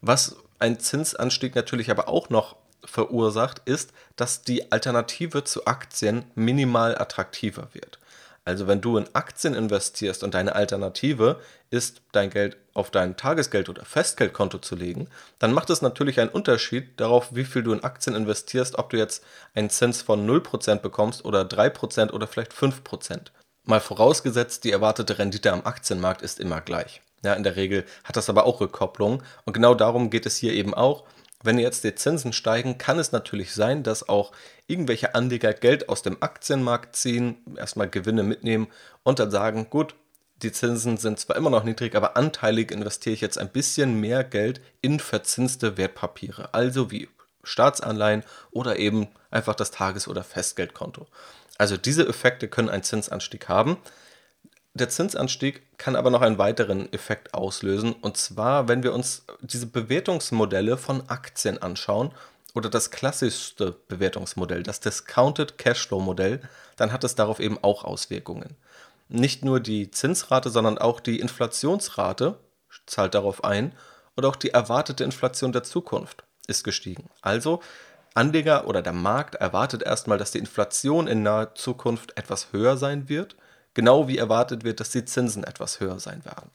Was 0.00 0.36
ein 0.64 0.80
Zinsanstieg 0.80 1.54
natürlich 1.54 1.90
aber 1.90 2.08
auch 2.08 2.30
noch 2.30 2.56
verursacht, 2.84 3.60
ist, 3.66 3.92
dass 4.16 4.42
die 4.42 4.72
Alternative 4.72 5.44
zu 5.44 5.66
Aktien 5.66 6.24
minimal 6.34 6.96
attraktiver 6.96 7.68
wird. 7.74 7.98
Also 8.46 8.66
wenn 8.66 8.80
du 8.80 8.96
in 8.96 9.06
Aktien 9.14 9.54
investierst 9.54 10.24
und 10.24 10.32
deine 10.32 10.54
Alternative 10.54 11.38
ist, 11.68 12.00
dein 12.12 12.30
Geld 12.30 12.56
auf 12.72 12.90
dein 12.90 13.16
Tagesgeld- 13.16 13.68
oder 13.68 13.84
Festgeldkonto 13.84 14.58
zu 14.58 14.74
legen, 14.74 15.08
dann 15.38 15.52
macht 15.52 15.68
es 15.68 15.82
natürlich 15.82 16.18
einen 16.18 16.30
Unterschied 16.30 16.98
darauf, 16.98 17.34
wie 17.34 17.44
viel 17.44 17.62
du 17.62 17.72
in 17.72 17.84
Aktien 17.84 18.16
investierst, 18.16 18.78
ob 18.78 18.88
du 18.88 18.96
jetzt 18.96 19.22
einen 19.54 19.68
Zins 19.68 20.00
von 20.00 20.26
0% 20.26 20.76
bekommst 20.76 21.26
oder 21.26 21.42
3% 21.42 22.10
oder 22.10 22.26
vielleicht 22.26 22.54
5%. 22.54 23.32
Mal 23.64 23.80
vorausgesetzt, 23.80 24.64
die 24.64 24.72
erwartete 24.72 25.18
Rendite 25.18 25.52
am 25.52 25.64
Aktienmarkt 25.64 26.22
ist 26.22 26.40
immer 26.40 26.62
gleich. 26.62 27.02
Ja, 27.24 27.34
in 27.34 27.42
der 27.42 27.56
Regel 27.56 27.84
hat 28.04 28.16
das 28.16 28.30
aber 28.30 28.44
auch 28.46 28.60
Rückkopplung 28.60 29.22
und 29.44 29.52
genau 29.52 29.74
darum 29.74 30.10
geht 30.10 30.26
es 30.26 30.36
hier 30.36 30.52
eben 30.52 30.74
auch. 30.74 31.04
Wenn 31.42 31.58
jetzt 31.58 31.84
die 31.84 31.94
Zinsen 31.94 32.32
steigen, 32.32 32.78
kann 32.78 32.98
es 32.98 33.12
natürlich 33.12 33.52
sein, 33.52 33.82
dass 33.82 34.08
auch 34.08 34.32
irgendwelche 34.66 35.14
Anleger 35.14 35.52
Geld 35.52 35.88
aus 35.90 36.02
dem 36.02 36.22
Aktienmarkt 36.22 36.96
ziehen, 36.96 37.36
erstmal 37.56 37.90
Gewinne 37.90 38.22
mitnehmen 38.22 38.68
und 39.02 39.18
dann 39.18 39.30
sagen, 39.30 39.68
gut, 39.68 39.94
die 40.42 40.52
Zinsen 40.52 40.96
sind 40.96 41.18
zwar 41.20 41.36
immer 41.36 41.50
noch 41.50 41.64
niedrig, 41.64 41.94
aber 41.96 42.16
anteilig 42.16 42.70
investiere 42.70 43.14
ich 43.14 43.20
jetzt 43.20 43.38
ein 43.38 43.50
bisschen 43.50 44.00
mehr 44.00 44.24
Geld 44.24 44.60
in 44.80 45.00
verzinste 45.00 45.76
Wertpapiere, 45.76 46.54
also 46.54 46.90
wie 46.90 47.08
Staatsanleihen 47.42 48.24
oder 48.50 48.78
eben 48.78 49.08
einfach 49.30 49.54
das 49.54 49.70
Tages- 49.70 50.08
oder 50.08 50.24
Festgeldkonto. 50.24 51.06
Also 51.58 51.76
diese 51.76 52.08
Effekte 52.08 52.48
können 52.48 52.68
einen 52.68 52.82
Zinsanstieg 52.82 53.48
haben. 53.48 53.76
Der 54.76 54.88
Zinsanstieg 54.88 55.78
kann 55.78 55.94
aber 55.94 56.10
noch 56.10 56.20
einen 56.20 56.38
weiteren 56.38 56.92
Effekt 56.92 57.32
auslösen, 57.32 57.92
und 57.92 58.16
zwar, 58.16 58.66
wenn 58.66 58.82
wir 58.82 58.92
uns 58.92 59.24
diese 59.40 59.66
Bewertungsmodelle 59.66 60.76
von 60.76 61.08
Aktien 61.08 61.62
anschauen 61.62 62.12
oder 62.54 62.68
das 62.68 62.90
klassischste 62.90 63.76
Bewertungsmodell, 63.86 64.64
das 64.64 64.80
Discounted 64.80 65.58
Cashflow 65.58 66.00
Modell, 66.00 66.40
dann 66.74 66.90
hat 66.90 67.04
es 67.04 67.14
darauf 67.14 67.38
eben 67.38 67.56
auch 67.62 67.84
Auswirkungen. 67.84 68.56
Nicht 69.08 69.44
nur 69.44 69.60
die 69.60 69.92
Zinsrate, 69.92 70.50
sondern 70.50 70.78
auch 70.78 70.98
die 70.98 71.20
Inflationsrate 71.20 72.36
zahlt 72.86 73.14
darauf 73.14 73.44
ein 73.44 73.72
und 74.16 74.24
auch 74.24 74.34
die 74.34 74.50
erwartete 74.50 75.04
Inflation 75.04 75.52
der 75.52 75.62
Zukunft 75.62 76.24
ist 76.48 76.64
gestiegen. 76.64 77.10
Also 77.22 77.60
Anleger 78.14 78.66
oder 78.66 78.82
der 78.82 78.92
Markt 78.92 79.36
erwartet 79.36 79.84
erstmal, 79.84 80.18
dass 80.18 80.32
die 80.32 80.38
Inflation 80.38 81.06
in 81.06 81.22
naher 81.22 81.54
Zukunft 81.54 82.16
etwas 82.16 82.52
höher 82.52 82.76
sein 82.76 83.08
wird, 83.08 83.36
genau 83.74 84.08
wie 84.08 84.18
erwartet 84.18 84.64
wird, 84.64 84.80
dass 84.80 84.90
die 84.90 85.04
Zinsen 85.04 85.44
etwas 85.44 85.80
höher 85.80 86.00
sein 86.00 86.24
werden. 86.24 86.50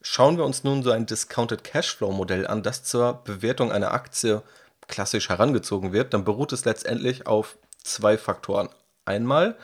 Schauen 0.00 0.36
wir 0.36 0.44
uns 0.44 0.64
nun 0.64 0.82
so 0.82 0.90
ein 0.90 1.06
Discounted 1.06 1.64
Cashflow 1.64 2.12
Modell 2.12 2.46
an, 2.46 2.62
das 2.62 2.84
zur 2.84 3.14
Bewertung 3.24 3.72
einer 3.72 3.92
Aktie 3.92 4.42
klassisch 4.86 5.28
herangezogen 5.28 5.92
wird, 5.92 6.14
dann 6.14 6.24
beruht 6.24 6.52
es 6.52 6.64
letztendlich 6.64 7.26
auf 7.26 7.58
zwei 7.82 8.18
Faktoren. 8.18 8.70
Einmal 9.04 9.56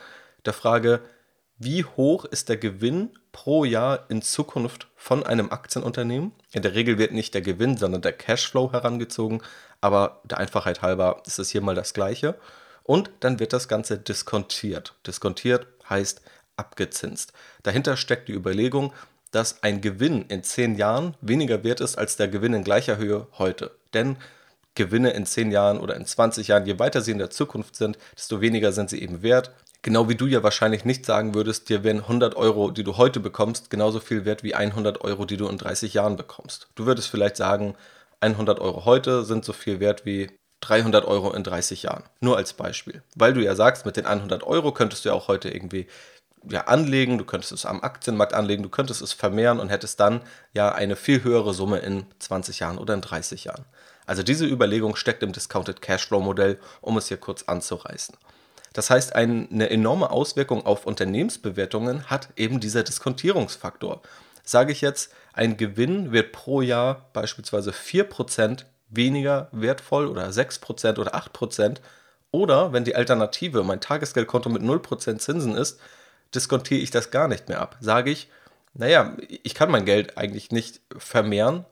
der 0.45 0.53
Frage, 0.53 1.01
wie 1.57 1.83
hoch 1.83 2.25
ist 2.25 2.49
der 2.49 2.57
Gewinn 2.57 3.11
pro 3.31 3.65
Jahr 3.65 4.05
in 4.09 4.21
Zukunft 4.21 4.87
von 4.95 5.25
einem 5.25 5.51
Aktienunternehmen? 5.51 6.31
In 6.51 6.61
der 6.61 6.75
Regel 6.75 6.97
wird 6.97 7.11
nicht 7.11 7.33
der 7.33 7.41
Gewinn, 7.41 7.77
sondern 7.77 8.01
der 8.01 8.13
Cashflow 8.13 8.71
herangezogen, 8.71 9.41
aber 9.81 10.21
der 10.25 10.37
Einfachheit 10.37 10.81
halber 10.81 11.21
ist 11.25 11.39
es 11.39 11.49
hier 11.49 11.61
mal 11.61 11.75
das 11.75 11.93
gleiche. 11.93 12.35
Und 12.83 13.09
dann 13.21 13.39
wird 13.39 13.53
das 13.53 13.67
Ganze 13.67 13.97
diskontiert. 13.97 14.93
Diskontiert 15.07 15.67
heißt 15.89 16.21
abgezinst. 16.57 17.33
Dahinter 17.63 17.97
steckt 17.97 18.27
die 18.27 18.33
Überlegung, 18.33 18.93
dass 19.31 19.63
ein 19.63 19.81
Gewinn 19.81 20.23
in 20.29 20.43
10 20.43 20.75
Jahren 20.75 21.15
weniger 21.21 21.63
wert 21.63 21.81
ist 21.81 21.97
als 21.97 22.15
der 22.15 22.27
Gewinn 22.27 22.53
in 22.53 22.63
gleicher 22.63 22.97
Höhe 22.97 23.27
heute. 23.37 23.71
Denn 23.93 24.17
Gewinne 24.75 25.11
in 25.11 25.25
10 25.25 25.51
Jahren 25.51 25.79
oder 25.79 25.95
in 25.95 26.05
20 26.05 26.49
Jahren, 26.49 26.65
je 26.65 26.79
weiter 26.79 27.01
sie 27.01 27.11
in 27.11 27.17
der 27.17 27.29
Zukunft 27.29 27.75
sind, 27.75 27.97
desto 28.15 28.41
weniger 28.41 28.71
sind 28.71 28.89
sie 28.89 29.01
eben 29.01 29.23
wert. 29.23 29.51
Genau 29.81 30.09
wie 30.09 30.15
du 30.15 30.25
ja 30.25 30.43
wahrscheinlich 30.43 30.83
nicht 30.83 31.05
sagen 31.05 31.33
würdest, 31.33 31.69
dir 31.69 31.83
wären 31.83 32.01
100 32.01 32.35
Euro, 32.35 32.71
die 32.71 32.83
du 32.83 32.97
heute 32.97 33.19
bekommst, 33.19 33.69
genauso 33.69 33.99
viel 33.99 34.25
wert 34.25 34.43
wie 34.43 34.55
100 34.55 35.01
Euro, 35.01 35.25
die 35.25 35.37
du 35.37 35.47
in 35.47 35.57
30 35.57 35.93
Jahren 35.93 36.17
bekommst. 36.17 36.67
Du 36.75 36.85
würdest 36.85 37.09
vielleicht 37.09 37.37
sagen, 37.37 37.75
100 38.19 38.59
Euro 38.59 38.85
heute 38.85 39.23
sind 39.23 39.45
so 39.45 39.53
viel 39.53 39.79
wert 39.79 40.05
wie 40.05 40.31
300 40.61 41.05
Euro 41.05 41.31
in 41.33 41.43
30 41.43 41.83
Jahren. 41.83 42.03
Nur 42.19 42.37
als 42.37 42.53
Beispiel. 42.53 43.03
Weil 43.15 43.33
du 43.33 43.43
ja 43.43 43.55
sagst, 43.55 43.85
mit 43.85 43.97
den 43.97 44.05
100 44.05 44.43
Euro 44.43 44.71
könntest 44.71 45.05
du 45.05 45.09
ja 45.09 45.15
auch 45.15 45.27
heute 45.27 45.49
irgendwie 45.49 45.87
ja, 46.49 46.61
anlegen, 46.61 47.17
du 47.17 47.25
könntest 47.25 47.51
es 47.51 47.65
am 47.65 47.81
Aktienmarkt 47.81 48.33
anlegen, 48.33 48.63
du 48.63 48.69
könntest 48.69 49.01
es 49.01 49.13
vermehren 49.13 49.59
und 49.59 49.69
hättest 49.69 49.99
dann 49.99 50.21
ja 50.53 50.71
eine 50.71 50.95
viel 50.95 51.23
höhere 51.23 51.53
Summe 51.53 51.79
in 51.79 52.05
20 52.19 52.59
Jahren 52.59 52.77
oder 52.77 52.93
in 52.93 53.01
30 53.01 53.45
Jahren. 53.45 53.65
Also 54.05 54.23
diese 54.23 54.45
Überlegung 54.45 54.95
steckt 54.95 55.23
im 55.23 55.31
Discounted 55.31 55.81
Cashflow 55.81 56.19
Modell, 56.19 56.59
um 56.81 56.97
es 56.97 57.07
hier 57.07 57.17
kurz 57.17 57.43
anzureißen. 57.43 58.15
Das 58.73 58.89
heißt, 58.89 59.15
eine 59.15 59.69
enorme 59.69 60.11
Auswirkung 60.11 60.65
auf 60.65 60.85
Unternehmensbewertungen 60.85 62.05
hat 62.09 62.29
eben 62.35 62.59
dieser 62.59 62.83
Diskontierungsfaktor. 62.83 64.01
Sage 64.43 64.73
ich 64.73 64.81
jetzt, 64.81 65.11
ein 65.33 65.57
Gewinn 65.57 66.11
wird 66.11 66.33
pro 66.33 66.61
Jahr 66.61 67.09
beispielsweise 67.13 67.71
4% 67.71 68.65
weniger 68.89 69.47
wertvoll 69.51 70.07
oder 70.07 70.27
6% 70.27 70.99
oder 70.99 71.15
8%, 71.15 71.77
oder 72.31 72.73
wenn 72.73 72.83
die 72.83 72.95
Alternative 72.95 73.63
mein 73.63 73.79
Tagesgeldkonto 73.79 74.49
mit 74.49 74.61
0% 74.61 75.19
Zinsen 75.19 75.55
ist, 75.55 75.79
diskontiere 76.35 76.81
ich 76.81 76.91
das 76.91 77.11
gar 77.11 77.27
nicht 77.27 77.49
mehr 77.49 77.61
ab. 77.61 77.77
Sage 77.79 78.11
ich, 78.11 78.29
naja, 78.73 79.15
ich 79.43 79.55
kann 79.55 79.71
mein 79.71 79.85
Geld 79.85 80.17
eigentlich 80.17 80.51
nicht 80.51 80.81
vermehren. 80.97 81.65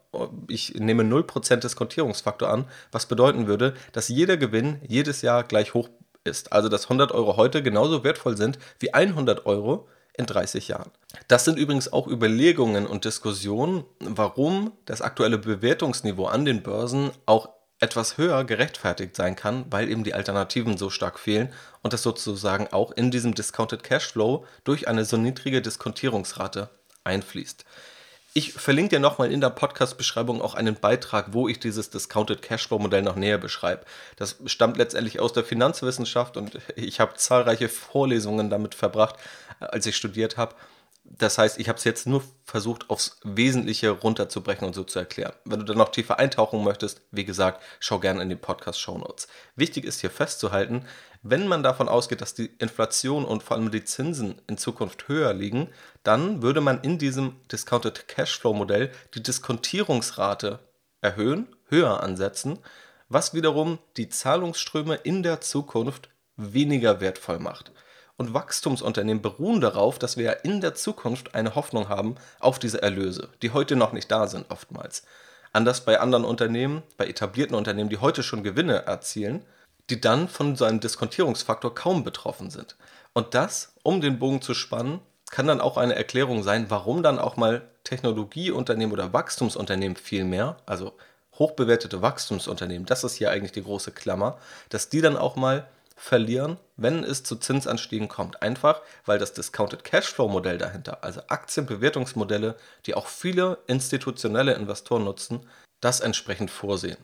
Ich 0.48 0.76
nehme 0.76 1.04
0% 1.04 1.58
Diskontierungsfaktor 1.58 2.50
an, 2.50 2.66
was 2.92 3.08
bedeuten 3.08 3.48
würde, 3.48 3.74
dass 3.92 4.08
jeder 4.08 4.38
Gewinn 4.38 4.80
jedes 4.88 5.22
Jahr 5.22 5.44
gleich 5.44 5.74
hoch 5.74 5.90
ist. 6.24 6.54
Also 6.54 6.70
dass 6.70 6.86
100 6.86 7.12
Euro 7.12 7.36
heute 7.36 7.62
genauso 7.62 8.04
wertvoll 8.04 8.38
sind 8.38 8.58
wie 8.80 8.94
100 8.94 9.46
Euro 9.46 9.88
in 10.16 10.26
30 10.26 10.68
Jahren. 10.68 10.92
Das 11.28 11.44
sind 11.44 11.58
übrigens 11.58 11.92
auch 11.92 12.08
Überlegungen 12.08 12.86
und 12.86 13.06
Diskussionen, 13.06 13.84
warum 14.00 14.72
das 14.86 15.02
aktuelle 15.02 15.38
Bewertungsniveau 15.38 16.26
an 16.26 16.46
den 16.46 16.64
Börsen 16.64 17.12
auch 17.26 17.50
etwas 17.84 18.18
höher 18.18 18.46
gerechtfertigt 18.46 19.16
sein 19.16 19.36
kann, 19.36 19.66
weil 19.70 19.90
eben 19.90 20.06
die 20.06 20.14
Alternativen 20.14 20.78
so 20.78 20.90
stark 20.90 21.20
fehlen 21.20 21.54
und 21.82 21.92
das 21.92 22.02
sozusagen 22.02 22.68
auch 22.72 22.92
in 22.92 23.12
diesem 23.12 23.36
Discounted 23.36 23.84
Cashflow 23.84 24.46
durch 24.64 24.88
eine 24.88 25.04
so 25.04 25.18
niedrige 25.18 25.62
Diskontierungsrate 25.62 26.70
einfließt. 27.04 27.66
Ich 28.36 28.54
verlinke 28.54 28.96
dir 28.96 29.00
nochmal 29.00 29.32
in 29.32 29.42
der 29.42 29.52
Podcast-Beschreibung 29.52 30.42
auch 30.42 30.56
einen 30.56 30.76
Beitrag, 30.76 31.34
wo 31.34 31.48
ich 31.48 31.60
dieses 31.60 31.90
Discounted 31.92 32.42
Cashflow-Modell 32.42 33.04
noch 33.04 33.18
näher 33.18 33.38
beschreibe. 33.38 33.86
Das 34.16 34.38
stammt 34.46 34.78
letztendlich 34.78 35.20
aus 35.20 35.34
der 35.34 35.44
Finanzwissenschaft 35.44 36.38
und 36.38 36.58
ich 36.76 37.02
habe 37.02 37.16
zahlreiche 37.16 37.68
Vorlesungen 37.68 38.50
damit 38.50 38.76
verbracht, 38.76 39.18
als 39.60 39.86
ich 39.86 39.98
studiert 39.98 40.38
habe. 40.38 40.56
Das 41.16 41.38
heißt, 41.38 41.60
ich 41.60 41.70
habe 41.70 41.78
es 41.78 41.84
jetzt 41.84 42.08
nur 42.08 42.24
versucht, 42.44 42.90
aufs 42.90 43.20
Wesentliche 43.24 43.92
runterzubrechen 43.92 44.66
und 44.66 44.74
so 44.74 44.84
zu 44.84 44.98
erklären. 44.98 45.34
Wenn 45.46 45.60
du 45.60 45.66
dann 45.66 45.78
noch 45.78 45.90
tiefer 45.90 46.18
eintauchen 46.18 46.64
möchtest, 46.64 47.02
wie 47.12 47.24
gesagt, 47.24 47.62
schau 47.80 48.00
gerne 48.00 48.24
in 48.24 48.30
die 48.30 48.36
Podcast-Show 48.36 48.98
Notes. 48.98 49.28
Wichtig 49.56 49.86
ist 49.86 50.02
hier 50.02 50.10
festzuhalten, 50.10 50.86
wenn 51.22 51.48
man 51.48 51.62
davon 51.62 51.88
ausgeht, 51.88 52.22
dass 52.22 52.34
die 52.34 52.48
Inflation 52.58 53.26
und 53.26 53.44
vor 53.44 53.58
allem 53.58 53.70
die 53.70 53.84
Zinsen 53.84 54.42
in 54.48 54.58
Zukunft 54.58 55.08
höher 55.08 55.34
liegen, 55.34 55.70
dann 56.02 56.42
würde 56.42 56.62
man 56.62 56.82
in 56.82 56.98
diesem 56.98 57.36
Discounted 57.52 58.08
Cashflow 58.08 58.54
Modell 58.54 58.92
die 59.14 59.22
Diskontierungsrate 59.22 60.60
erhöhen, 61.02 61.48
höher 61.70 62.02
ansetzen, 62.02 62.60
was 63.08 63.36
wiederum 63.36 63.78
die 63.98 64.10
Zahlungsströme 64.10 64.96
in 64.96 65.22
der 65.22 65.42
Zukunft 65.42 66.10
weniger 66.36 67.00
wertvoll 67.00 67.38
macht. 67.38 67.72
Und 68.18 68.34
Wachstumsunternehmen 68.34 69.22
beruhen 69.22 69.60
darauf, 69.60 69.98
dass 69.98 70.18
wir 70.18 70.46
in 70.46 70.62
der 70.62 70.76
Zukunft 70.76 71.34
eine 71.36 71.56
Hoffnung 71.56 71.90
haben 71.90 72.16
auf 72.40 72.60
diese 72.60 72.82
Erlöse, 72.82 73.30
die 73.42 73.52
heute 73.52 73.76
noch 73.76 73.92
nicht 73.92 74.12
da 74.12 74.28
sind 74.28 74.50
oftmals. 74.52 75.04
Anders 75.52 75.82
bei 75.82 76.00
anderen 76.00 76.26
Unternehmen, 76.26 76.84
bei 76.98 77.08
etablierten 77.08 77.56
Unternehmen, 77.56 77.90
die 77.90 77.98
heute 77.98 78.24
schon 78.24 78.44
Gewinne 78.44 78.86
erzielen, 78.86 79.44
die 79.90 80.00
dann 80.00 80.28
von 80.28 80.56
so 80.56 80.66
einem 80.66 80.80
Diskontierungsfaktor 80.80 81.76
kaum 81.76 82.04
betroffen 82.04 82.50
sind. 82.50 82.76
Und 83.14 83.34
das, 83.34 83.74
um 83.84 84.02
den 84.02 84.20
Bogen 84.20 84.42
zu 84.42 84.54
spannen, 84.54 85.00
kann 85.30 85.48
dann 85.48 85.62
auch 85.62 85.78
eine 85.78 85.96
Erklärung 85.96 86.44
sein, 86.44 86.70
warum 86.70 87.04
dann 87.04 87.20
auch 87.20 87.38
mal 87.38 87.64
Technologieunternehmen 87.84 88.94
oder 88.94 89.14
Wachstumsunternehmen 89.14 89.98
viel 89.98 90.24
mehr, 90.24 90.58
also 90.66 90.94
hochbewertete 91.38 92.02
Wachstumsunternehmen, 92.02 92.86
das 92.86 93.04
ist 93.04 93.16
hier 93.16 93.32
eigentlich 93.32 93.52
die 93.52 93.64
große 93.64 93.92
Klammer, 93.92 94.38
dass 94.70 94.90
die 94.90 95.02
dann 95.02 95.18
auch 95.18 95.36
mal 95.36 95.68
verlieren, 95.96 96.58
wenn 96.76 97.04
es 97.04 97.24
zu 97.24 97.36
Zinsanstiegen 97.36 98.08
kommt. 98.08 98.42
Einfach, 98.42 98.82
weil 99.06 99.20
das 99.20 99.34
Discounted 99.34 99.84
Cashflow 99.84 100.28
Modell 100.28 100.58
dahinter, 100.58 101.04
also 101.04 101.22
Aktienbewertungsmodelle, 101.28 102.56
die 102.86 102.96
auch 102.96 103.08
viele 103.08 103.60
institutionelle 103.68 104.54
Investoren 104.54 105.04
nutzen, 105.04 105.48
das 105.82 106.00
entsprechend 106.00 106.52
vorsehen. 106.52 106.98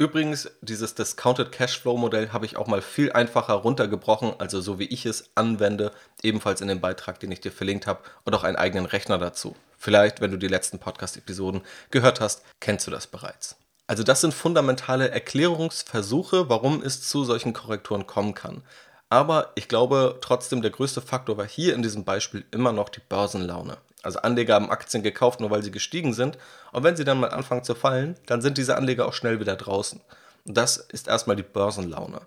Übrigens, 0.00 0.48
dieses 0.60 0.94
Discounted 0.94 1.50
Cashflow 1.50 1.96
Modell 1.96 2.32
habe 2.32 2.46
ich 2.46 2.56
auch 2.56 2.68
mal 2.68 2.82
viel 2.82 3.10
einfacher 3.10 3.54
runtergebrochen, 3.54 4.34
also 4.38 4.60
so 4.60 4.78
wie 4.78 4.86
ich 4.86 5.06
es 5.06 5.32
anwende, 5.34 5.90
ebenfalls 6.22 6.60
in 6.60 6.68
dem 6.68 6.80
Beitrag, 6.80 7.18
den 7.18 7.32
ich 7.32 7.40
dir 7.40 7.50
verlinkt 7.50 7.88
habe 7.88 8.04
und 8.24 8.32
auch 8.34 8.44
einen 8.44 8.56
eigenen 8.56 8.86
Rechner 8.86 9.18
dazu. 9.18 9.56
Vielleicht, 9.76 10.20
wenn 10.20 10.30
du 10.30 10.36
die 10.36 10.46
letzten 10.46 10.78
Podcast-Episoden 10.78 11.62
gehört 11.90 12.20
hast, 12.20 12.44
kennst 12.60 12.86
du 12.86 12.92
das 12.92 13.08
bereits. 13.08 13.56
Also 13.88 14.02
das 14.02 14.20
sind 14.20 14.34
fundamentale 14.34 15.10
Erklärungsversuche, 15.10 16.50
warum 16.50 16.82
es 16.82 17.08
zu 17.08 17.24
solchen 17.24 17.54
Korrekturen 17.54 18.06
kommen 18.06 18.34
kann. 18.34 18.62
Aber 19.08 19.52
ich 19.54 19.66
glaube 19.66 20.18
trotzdem, 20.20 20.60
der 20.60 20.70
größte 20.70 21.00
Faktor 21.00 21.38
war 21.38 21.46
hier 21.48 21.74
in 21.74 21.82
diesem 21.82 22.04
Beispiel 22.04 22.44
immer 22.50 22.72
noch 22.72 22.90
die 22.90 23.00
Börsenlaune. 23.00 23.78
Also 24.02 24.18
Anleger 24.20 24.54
haben 24.54 24.70
Aktien 24.70 25.02
gekauft, 25.02 25.40
nur 25.40 25.50
weil 25.50 25.62
sie 25.62 25.70
gestiegen 25.70 26.12
sind. 26.12 26.36
Und 26.70 26.84
wenn 26.84 26.96
sie 26.96 27.04
dann 27.04 27.18
mal 27.18 27.30
anfangen 27.30 27.64
zu 27.64 27.74
fallen, 27.74 28.16
dann 28.26 28.42
sind 28.42 28.58
diese 28.58 28.76
Anleger 28.76 29.06
auch 29.06 29.14
schnell 29.14 29.40
wieder 29.40 29.56
draußen. 29.56 30.02
Und 30.44 30.56
das 30.56 30.76
ist 30.76 31.08
erstmal 31.08 31.36
die 31.36 31.42
Börsenlaune. 31.42 32.20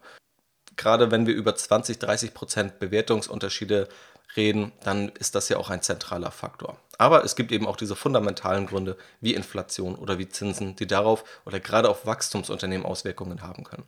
Gerade 0.78 1.12
wenn 1.12 1.28
wir 1.28 1.36
über 1.36 1.54
20, 1.54 2.00
30 2.00 2.34
Prozent 2.34 2.80
Bewertungsunterschiede 2.80 3.88
reden, 4.36 4.72
dann 4.84 5.10
ist 5.10 5.36
das 5.36 5.50
ja 5.50 5.58
auch 5.58 5.70
ein 5.70 5.82
zentraler 5.82 6.32
Faktor. 6.32 6.78
Aber 6.98 7.24
es 7.24 7.36
gibt 7.36 7.52
eben 7.52 7.68
auch 7.68 7.78
diese 7.78 7.96
fundamentalen 7.96 8.68
Gründe 8.68 8.98
wie 9.20 9.34
Inflation 9.34 9.96
oder 9.96 10.18
wie 10.18 10.30
Zinsen, 10.30 10.76
die 10.76 10.88
darauf 10.88 11.24
oder 11.46 11.60
gerade 11.60 11.90
auf 11.90 12.06
Wachstumsunternehmen 12.06 12.86
Auswirkungen 12.86 13.42
haben 13.42 13.64
können. 13.64 13.86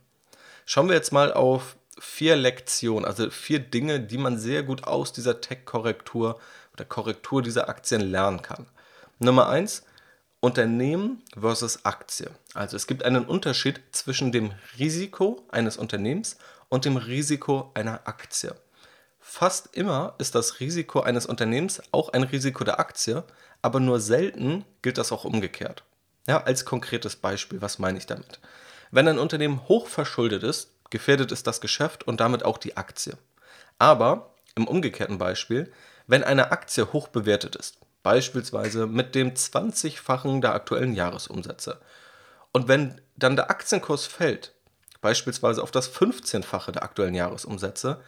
Schauen 0.66 0.88
wir 0.88 0.94
jetzt 0.94 1.12
mal 1.12 1.32
auf 1.32 1.76
vier 1.98 2.36
Lektionen, 2.36 3.04
also 3.04 3.30
vier 3.30 3.60
Dinge, 3.60 4.00
die 4.00 4.18
man 4.18 4.38
sehr 4.38 4.62
gut 4.62 4.84
aus 4.84 5.12
dieser 5.12 5.40
Tech-Korrektur 5.40 6.40
oder 6.72 6.84
Korrektur 6.84 7.42
dieser 7.42 7.68
Aktien 7.68 8.00
lernen 8.00 8.42
kann. 8.42 8.66
Nummer 9.18 9.48
eins, 9.48 9.84
Unternehmen 10.40 11.22
versus 11.38 11.84
Aktie. 11.84 12.30
Also 12.52 12.76
es 12.76 12.86
gibt 12.86 13.04
einen 13.04 13.24
Unterschied 13.24 13.80
zwischen 13.92 14.32
dem 14.32 14.52
Risiko 14.78 15.46
eines 15.50 15.76
Unternehmens 15.76 16.36
und 16.68 16.84
dem 16.84 16.96
Risiko 16.96 17.70
einer 17.74 18.06
Aktie. 18.06 18.54
Fast 19.36 19.74
immer 19.74 20.14
ist 20.18 20.36
das 20.36 20.60
Risiko 20.60 21.00
eines 21.00 21.26
Unternehmens 21.26 21.82
auch 21.90 22.12
ein 22.12 22.22
Risiko 22.22 22.62
der 22.62 22.78
Aktie, 22.78 23.24
aber 23.62 23.80
nur 23.80 23.98
selten 23.98 24.64
gilt 24.80 24.96
das 24.96 25.10
auch 25.10 25.24
umgekehrt. 25.24 25.82
Ja, 26.28 26.44
als 26.44 26.64
konkretes 26.64 27.16
Beispiel, 27.16 27.60
was 27.60 27.80
meine 27.80 27.98
ich 27.98 28.06
damit? 28.06 28.38
Wenn 28.92 29.08
ein 29.08 29.18
Unternehmen 29.18 29.66
hoch 29.66 29.88
verschuldet 29.88 30.44
ist, 30.44 30.70
gefährdet 30.88 31.32
es 31.32 31.42
das 31.42 31.60
Geschäft 31.60 32.04
und 32.04 32.20
damit 32.20 32.44
auch 32.44 32.58
die 32.58 32.76
Aktie. 32.76 33.18
Aber 33.76 34.30
im 34.54 34.68
umgekehrten 34.68 35.18
Beispiel, 35.18 35.72
wenn 36.06 36.22
eine 36.22 36.52
Aktie 36.52 36.92
hoch 36.92 37.08
bewertet 37.08 37.56
ist, 37.56 37.78
beispielsweise 38.04 38.86
mit 38.86 39.16
dem 39.16 39.34
20-fachen 39.34 40.42
der 40.42 40.54
aktuellen 40.54 40.94
Jahresumsätze, 40.94 41.80
und 42.52 42.68
wenn 42.68 43.00
dann 43.16 43.34
der 43.34 43.50
Aktienkurs 43.50 44.06
fällt, 44.06 44.54
beispielsweise 45.00 45.60
auf 45.60 45.72
das 45.72 45.92
15-fache 45.92 46.70
der 46.70 46.84
aktuellen 46.84 47.14
Jahresumsätze, 47.14 48.00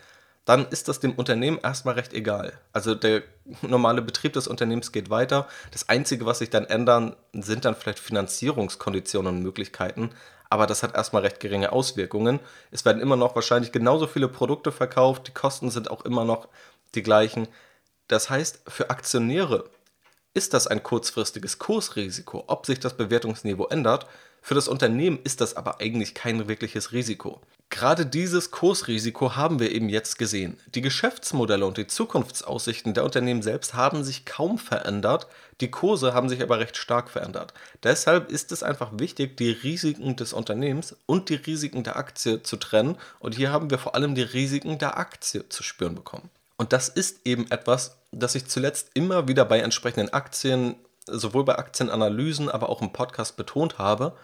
dann 0.47 0.69
ist 0.69 0.87
das 0.89 1.01
dem 1.01 1.13
Unternehmen 1.13 1.59
erstmal 1.63 1.97
recht 1.97 2.15
egal. 2.15 2.53
Also 2.73 2.95
der 2.95 3.25
normale 3.63 4.01
Betrieb 4.01 4.33
des 4.33 4.47
Unternehmens 4.47 4.93
geht 4.93 5.11
weiter. 5.11 5.49
Das 5.73 5.89
Einzige, 5.89 6.25
was 6.25 6.39
sich 6.39 6.51
dann 6.51 6.65
ändern, 6.65 7.17
sind 7.33 7.65
dann 7.65 7.75
vielleicht 7.75 7.99
Finanzierungskonditionen 7.99 9.37
und 9.37 9.43
Möglichkeiten. 9.43 10.11
Aber 10.49 10.69
das 10.69 10.85
hat 10.85 10.95
erstmal 10.95 11.23
recht 11.23 11.41
geringe 11.41 11.73
Auswirkungen. 11.73 12.39
Es 12.71 12.85
werden 12.85 13.03
immer 13.03 13.17
noch 13.17 13.35
wahrscheinlich 13.35 13.73
genauso 13.73 14.07
viele 14.07 14.29
Produkte 14.29 14.71
verkauft. 14.71 15.27
Die 15.27 15.35
Kosten 15.35 15.71
sind 15.71 15.91
auch 15.91 16.05
immer 16.05 16.25
noch 16.25 16.49
die 16.95 17.03
gleichen. 17.03 17.49
Das 18.07 18.31
heißt, 18.31 18.61
für 18.69 18.89
Aktionäre 18.89 19.69
ist 20.33 20.55
das 20.55 20.69
ein 20.69 20.85
kurzfristiges 20.85 21.59
Kursrisiko, 21.59 22.45
ob 22.47 22.67
sich 22.67 22.79
das 22.79 22.97
Bewertungsniveau 22.97 23.67
ändert. 23.67 24.07
Für 24.47 24.55
das 24.55 24.69
Unternehmen 24.69 25.19
ist 25.25 25.41
das 25.41 25.57
aber 25.57 25.81
eigentlich 25.81 26.15
kein 26.15 26.47
wirkliches 26.47 26.93
Risiko. 26.93 27.41
Gerade 27.69 28.07
dieses 28.07 28.53
Kursrisiko 28.53 29.35
haben 29.35 29.59
wir 29.59 29.73
eben 29.73 29.89
jetzt 29.89 30.21
gesehen. 30.21 30.57
Die 30.73 30.83
Geschäftsmodelle 30.83 31.67
und 31.67 31.79
die 31.79 31.89
Zukunftsaussichten 31.89 32.95
der 32.95 33.03
Unternehmen 33.03 33.43
selbst 33.43 33.75
haben 33.75 34.05
sich 34.05 34.25
kaum 34.25 34.59
verändert, 34.59 35.27
die 35.61 35.73
Kurse 35.73 36.15
haben 36.15 36.29
sich 36.29 36.41
aber 36.45 36.61
recht 36.61 36.77
stark 36.77 37.11
verändert. 37.11 37.55
Deshalb 37.83 38.31
ist 38.31 38.53
es 38.53 38.63
einfach 38.63 38.93
wichtig, 38.93 39.37
die 39.37 39.51
Risiken 39.51 40.15
des 40.15 40.33
Unternehmens 40.33 40.95
und 41.07 41.29
die 41.29 41.35
Risiken 41.35 41.83
der 41.83 41.97
Aktie 41.97 42.45
zu 42.45 42.57
trennen 42.57 42.99
und 43.19 43.35
hier 43.35 43.51
haben 43.51 43.71
wir 43.71 43.79
vor 43.79 43.97
allem 43.97 44.15
die 44.15 44.23
Risiken 44.23 44.79
der 44.79 44.97
Aktie 44.97 45.49
zu 45.49 45.65
spüren 45.65 45.97
bekommen. 45.97 46.31
Und 46.57 46.73
das 46.73 46.89
ist 46.89 47.27
eben 47.27 47.51
etwas, 47.51 47.97
das 48.13 48.37
ich 48.37 48.47
zuletzt 48.47 48.91
immer 48.95 49.27
wieder 49.27 49.45
bei 49.45 49.59
entsprechenden 49.59 50.13
Aktien, 50.13 50.77
sowohl 51.09 51.45
bei 51.45 51.59
Aktienanalysen, 51.59 52.49
aber 52.49 52.69
auch 52.69 52.81
im 52.81 52.93
Podcast 52.93 53.37
betont 53.37 53.79
habe, 53.79 54.17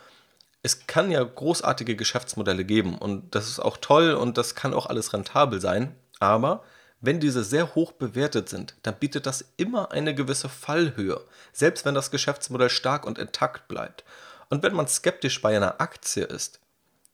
es 0.62 0.86
kann 0.86 1.10
ja 1.10 1.22
großartige 1.22 1.96
Geschäftsmodelle 1.96 2.64
geben 2.64 2.96
und 2.96 3.34
das 3.34 3.48
ist 3.48 3.58
auch 3.58 3.76
toll 3.76 4.12
und 4.14 4.38
das 4.38 4.54
kann 4.54 4.74
auch 4.74 4.86
alles 4.86 5.12
rentabel 5.12 5.60
sein, 5.60 5.94
aber 6.20 6.62
wenn 7.00 7.18
diese 7.18 7.42
sehr 7.42 7.74
hoch 7.74 7.92
bewertet 7.92 8.48
sind, 8.48 8.76
dann 8.84 8.94
bietet 8.94 9.26
das 9.26 9.44
immer 9.56 9.90
eine 9.90 10.14
gewisse 10.14 10.48
Fallhöhe, 10.48 11.20
selbst 11.52 11.84
wenn 11.84 11.96
das 11.96 12.12
Geschäftsmodell 12.12 12.70
stark 12.70 13.04
und 13.04 13.18
intakt 13.18 13.66
bleibt. 13.66 14.04
Und 14.50 14.62
wenn 14.62 14.74
man 14.74 14.86
skeptisch 14.86 15.42
bei 15.42 15.56
einer 15.56 15.80
Aktie 15.80 16.22
ist, 16.22 16.60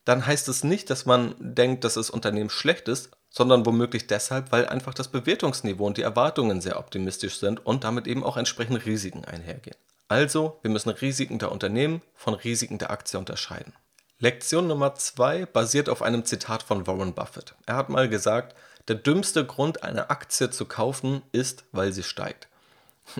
dann 0.05 0.26
heißt 0.26 0.49
es 0.49 0.62
nicht, 0.62 0.90
dass 0.90 1.07
man 1.07 1.35
denkt, 1.38 1.85
dass 1.85 1.95
das 1.95 2.11
Unternehmen 2.11 2.50
schlecht 2.50 2.87
ist, 2.88 3.11
sondern 3.31 3.64
womöglich 3.64 4.07
deshalb, 4.07 4.52
weil 4.52 4.67
einfach 4.67 4.93
das 4.93 5.09
Bewertungsniveau 5.09 5.87
und 5.87 5.97
die 5.97 6.02
Erwartungen 6.02 6.61
sehr 6.61 6.78
optimistisch 6.78 7.38
sind 7.38 7.64
und 7.64 7.85
damit 7.85 8.07
eben 8.07 8.25
auch 8.25 8.37
entsprechende 8.37 8.85
Risiken 8.85 9.25
einhergehen. 9.25 9.76
Also, 10.09 10.59
wir 10.62 10.71
müssen 10.71 10.88
Risiken 10.88 11.38
der 11.38 11.53
Unternehmen 11.53 12.00
von 12.15 12.33
Risiken 12.33 12.79
der 12.79 12.91
Aktie 12.91 13.19
unterscheiden. 13.19 13.75
Lektion 14.19 14.67
Nummer 14.67 14.95
2 14.95 15.45
basiert 15.45 15.91
auf 15.91 16.00
einem 16.00 16.25
Zitat 16.25 16.62
von 16.62 16.87
Warren 16.87 17.12
Buffett. 17.12 17.55
Er 17.67 17.77
hat 17.77 17.91
mal 17.91 18.09
gesagt, 18.09 18.57
der 18.88 18.97
dümmste 18.97 19.45
Grund, 19.45 19.83
eine 19.85 20.09
Aktie 20.09 20.49
zu 20.49 20.65
kaufen, 20.65 21.21
ist, 21.33 21.65
weil 21.73 21.93
sie 21.93 22.03
steigt. 22.03 22.49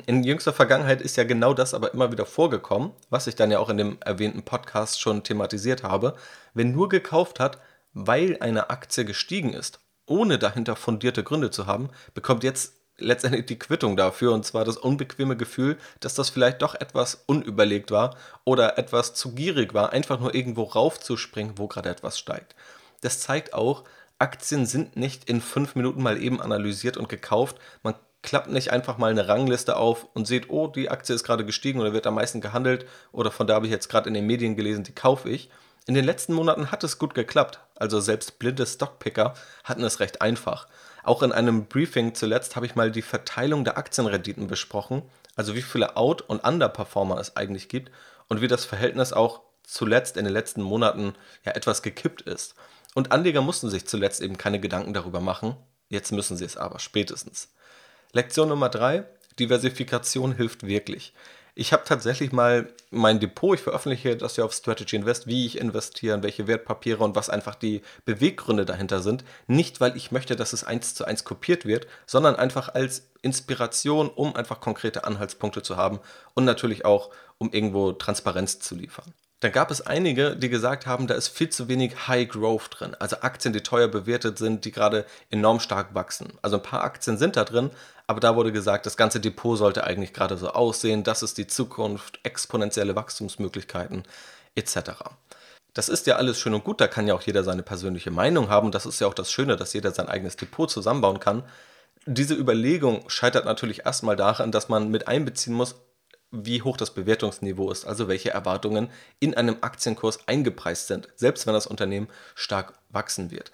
In 0.07 0.25
jüngster 0.25 0.55
Vergangenheit 0.55 1.03
ist 1.03 1.17
ja 1.17 1.25
genau 1.25 1.53
das 1.53 1.75
aber 1.75 1.93
immer 1.93 2.11
wieder 2.11 2.25
vorgekommen, 2.25 2.93
was 3.11 3.27
ich 3.27 3.37
dann 3.37 3.51
ja 3.51 3.59
auch 3.59 3.69
in 3.69 3.77
dem 3.77 3.99
erwähnten 4.01 4.43
Podcast 4.43 4.99
schon 4.99 5.23
thematisiert 5.23 5.83
habe. 5.83 6.15
Wenn 6.55 6.73
nur 6.73 6.89
gekauft 6.89 7.39
hat, 7.39 7.59
weil 7.93 8.39
eine 8.41 8.71
Aktie 8.71 9.05
gestiegen 9.05 9.53
ist, 9.53 9.81
ohne 10.07 10.39
dahinter 10.39 10.75
fundierte 10.75 11.23
Gründe 11.23 11.51
zu 11.51 11.67
haben, 11.67 11.91
bekommt 12.15 12.45
jetzt 12.45 12.78
letztendlich 12.99 13.47
die 13.47 13.59
Quittung 13.59 13.97
dafür, 13.97 14.33
und 14.33 14.45
zwar 14.45 14.65
das 14.65 14.77
unbequeme 14.77 15.37
Gefühl, 15.37 15.79
dass 16.01 16.15
das 16.15 16.31
vielleicht 16.31 16.63
doch 16.63 16.75
etwas 16.75 17.23
unüberlegt 17.27 17.91
war 17.91 18.17
oder 18.45 18.79
etwas 18.79 19.15
zu 19.15 19.35
gierig 19.35 19.75
war, 19.75 19.93
einfach 19.93 20.21
nur 20.21 20.35
irgendwo 20.35 20.65
raufzuspringen, 20.65 21.59
wo 21.59 21.69
gerade 21.69 21.89
etwas 21.89 22.19
steigt. 22.19 22.55
Das 23.01 23.21
zeigt 23.21 23.55
auch, 23.55 23.85
Aktien 24.19 24.67
sind 24.67 24.97
nicht 24.97 25.31
in 25.31 25.41
fünf 25.41 25.77
Minuten 25.77 26.03
mal 26.03 26.21
eben 26.21 26.43
analysiert 26.43 26.97
und 26.97 27.09
gekauft. 27.09 27.57
Man 27.83 27.95
klappt 28.23 28.51
nicht 28.51 28.73
einfach 28.73 28.99
mal 28.99 29.11
eine 29.11 29.29
Rangliste 29.29 29.77
auf 29.77 30.09
und 30.15 30.27
sieht, 30.27 30.51
oh, 30.51 30.67
die 30.67 30.91
Aktie 30.91 31.15
ist 31.15 31.23
gerade 31.23 31.45
gestiegen 31.45 31.81
oder 31.81 31.93
wird 31.93 32.07
am 32.07 32.17
meisten 32.17 32.41
gehandelt 32.41 32.85
oder 33.13 33.31
von 33.31 33.47
da 33.47 33.55
habe 33.55 33.67
ich 33.67 33.73
jetzt 33.73 33.89
gerade 33.89 34.09
in 34.09 34.15
den 34.15 34.27
Medien 34.27 34.57
gelesen, 34.57 34.83
die 34.83 34.95
kaufe 34.95 35.31
ich. 35.31 35.51
In 35.87 35.95
den 35.95 36.05
letzten 36.05 36.35
Monaten 36.35 36.71
hat 36.71 36.85
es 36.85 36.99
gut 36.99 37.15
geklappt, 37.15 37.61
also 37.77 38.01
selbst 38.01 38.39
blinde 38.39 38.67
Stockpicker 38.67 39.35
hatten 39.65 39.85
es 39.85 40.01
recht 40.01 40.21
einfach. 40.21 40.67
Auch 41.03 41.23
in 41.23 41.33
einem 41.33 41.67
Briefing 41.67 42.15
zuletzt 42.15 42.57
habe 42.57 42.67
ich 42.67 42.75
mal 42.75 42.91
die 42.91 43.03
Verteilung 43.03 43.65
der 43.65 43.79
Aktienrenditen 43.79 44.47
besprochen, 44.47 45.03
also 45.37 45.55
wie 45.55 45.63
viele 45.63 45.97
Out- 45.97 46.23
und 46.23 46.45
Underperformer 46.45 47.19
es 47.19 47.37
eigentlich 47.37 47.69
gibt 47.69 47.91
und 48.29 48.41
wie 48.41 48.49
das 48.49 48.65
Verhältnis 48.65 49.13
auch 49.13 49.43
zuletzt 49.63 50.17
in 50.17 50.25
den 50.25 50.33
letzten 50.33 50.63
Monaten 50.63 51.15
ja 51.45 51.53
etwas 51.53 51.83
gekippt 51.83 52.23
ist. 52.23 52.55
Und 52.95 53.13
Anleger 53.13 53.43
mussten 53.43 53.71
sich 53.71 53.87
zuletzt 53.87 54.21
eben 54.21 54.39
keine 54.39 54.61
Gedanken 54.61 54.95
darüber 54.95 55.21
machen, 55.21 55.57
jetzt 55.89 56.11
müssen 56.11 56.37
sie 56.37 56.45
es 56.45 56.57
aber 56.57 56.79
spätestens. 56.79 57.49
Lektion 58.13 58.49
Nummer 58.49 58.69
3, 58.69 59.05
Diversifikation 59.39 60.35
hilft 60.35 60.67
wirklich. 60.67 61.13
Ich 61.61 61.73
habe 61.73 61.83
tatsächlich 61.85 62.31
mal 62.31 62.73
mein 62.93 63.19
Depot, 63.19 63.57
ich 63.57 63.61
veröffentliche 63.65 64.17
das 64.17 64.37
ja 64.37 64.45
auf 64.45 64.53
Strategy 64.53 64.95
Invest, 64.95 65.27
wie 65.27 65.45
ich 65.45 65.59
investiere, 65.59 66.23
welche 66.23 66.47
Wertpapiere 66.47 67.03
und 67.03 67.17
was 67.17 67.31
einfach 67.31 67.57
die 67.57 67.83
Beweggründe 68.05 68.65
dahinter 68.65 69.01
sind. 69.01 69.25
Nicht, 69.49 69.81
weil 69.81 69.97
ich 69.97 70.13
möchte, 70.13 70.37
dass 70.37 70.53
es 70.53 70.63
eins 70.63 70.95
zu 70.95 71.05
eins 71.05 71.25
kopiert 71.25 71.67
wird, 71.67 71.89
sondern 72.07 72.37
einfach 72.37 72.69
als 72.77 73.09
Inspiration, 73.23 74.09
um 74.09 74.37
einfach 74.37 74.61
konkrete 74.61 75.03
Anhaltspunkte 75.03 75.61
zu 75.65 75.77
haben 75.77 75.99
und 76.35 76.45
natürlich 76.45 76.85
auch, 76.85 77.11
um 77.39 77.51
irgendwo 77.51 77.91
Transparenz 77.91 78.61
zu 78.61 78.77
liefern. 78.77 79.13
Dann 79.41 79.53
gab 79.53 79.71
es 79.71 79.87
einige, 79.87 80.35
die 80.35 80.49
gesagt 80.49 80.87
haben, 80.87 81.07
da 81.07 81.15
ist 81.15 81.29
viel 81.29 81.49
zu 81.49 81.69
wenig 81.69 82.09
High 82.09 82.29
Growth 82.29 82.71
drin. 82.71 82.97
Also 82.99 83.21
Aktien, 83.21 83.53
die 83.53 83.63
teuer 83.63 83.87
bewertet 83.87 84.37
sind, 84.37 84.65
die 84.65 84.73
gerade 84.73 85.07
enorm 85.31 85.61
stark 85.61 85.95
wachsen. 85.95 86.33
Also 86.43 86.57
ein 86.57 86.63
paar 86.63 86.83
Aktien 86.83 87.19
sind 87.19 87.37
da 87.37 87.45
drin, 87.45 87.71
aber 88.09 88.19
da 88.19 88.35
wurde 88.35 88.51
gesagt, 88.51 88.85
das 88.87 88.97
ganze 88.97 89.21
Depot 89.21 89.57
sollte 89.57 89.85
eigentlich 89.85 90.13
gerade 90.13 90.37
so 90.37 90.51
aussehen. 90.51 91.05
Das 91.05 91.23
ist 91.23 91.39
die 91.39 91.47
Zukunft, 91.47 92.19
exponentielle 92.25 92.97
Wachstumsmöglichkeiten 92.97 94.03
etc. 94.57 94.91
Das 95.73 95.89
ist 95.89 96.09
ja 96.09 96.17
alles 96.17 96.41
schön 96.41 96.55
und 96.55 96.65
gut, 96.65 96.81
da 96.81 96.89
kann 96.89 97.07
ja 97.07 97.15
auch 97.15 97.23
jeder 97.23 97.45
seine 97.45 97.63
persönliche 97.63 98.11
Meinung 98.11 98.49
haben. 98.49 98.73
Das 98.73 98.87
ist 98.87 99.01
ja 99.01 99.07
auch 99.07 99.15
das 99.15 99.31
Schöne, 99.31 99.57
dass 99.57 99.73
jeder 99.73 99.93
sein 99.93 100.09
eigenes 100.09 100.35
Depot 100.35 100.69
zusammenbauen 100.69 101.21
kann. 101.21 101.45
Diese 102.07 102.35
Überlegung 102.35 103.09
scheitert 103.09 103.45
natürlich 103.45 103.87
erstmal 103.87 104.17
daran, 104.17 104.51
dass 104.51 104.69
man 104.69 104.91
mit 104.91 105.07
einbeziehen 105.07 105.55
muss, 105.55 105.77
wie 106.31 106.63
hoch 106.63 106.77
das 106.77 106.93
Bewertungsniveau 106.93 107.71
ist, 107.71 107.87
also 107.87 108.09
welche 108.09 108.31
Erwartungen 108.31 108.91
in 109.19 109.35
einem 109.35 109.57
Aktienkurs 109.61 110.27
eingepreist 110.27 110.87
sind, 110.87 111.09
selbst 111.17 111.47
wenn 111.47 111.55
das 111.55 111.67
Unternehmen 111.67 112.09
stark 112.35 112.75
wachsen 112.91 113.31
wird. 113.31 113.51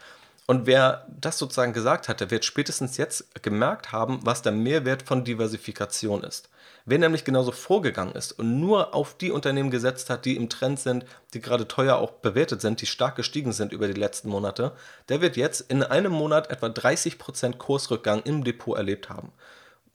Und 0.46 0.66
wer 0.66 1.06
das 1.08 1.38
sozusagen 1.38 1.72
gesagt 1.72 2.08
hat, 2.08 2.20
der 2.20 2.30
wird 2.30 2.44
spätestens 2.44 2.98
jetzt 2.98 3.42
gemerkt 3.42 3.92
haben, 3.92 4.20
was 4.24 4.42
der 4.42 4.52
Mehrwert 4.52 5.02
von 5.02 5.24
Diversifikation 5.24 6.22
ist. 6.22 6.50
Wer 6.84 6.98
nämlich 6.98 7.24
genauso 7.24 7.50
vorgegangen 7.50 8.14
ist 8.14 8.32
und 8.32 8.60
nur 8.60 8.94
auf 8.94 9.16
die 9.16 9.30
Unternehmen 9.30 9.70
gesetzt 9.70 10.10
hat, 10.10 10.26
die 10.26 10.36
im 10.36 10.50
Trend 10.50 10.78
sind, 10.78 11.06
die 11.32 11.40
gerade 11.40 11.66
teuer 11.66 11.96
auch 11.96 12.10
bewertet 12.10 12.60
sind, 12.60 12.82
die 12.82 12.86
stark 12.86 13.16
gestiegen 13.16 13.52
sind 13.52 13.72
über 13.72 13.86
die 13.86 13.98
letzten 13.98 14.28
Monate, 14.28 14.72
der 15.08 15.22
wird 15.22 15.38
jetzt 15.38 15.62
in 15.62 15.82
einem 15.82 16.12
Monat 16.12 16.50
etwa 16.50 16.66
30% 16.66 17.56
Kursrückgang 17.56 18.20
im 18.24 18.44
Depot 18.44 18.76
erlebt 18.76 19.08
haben. 19.08 19.32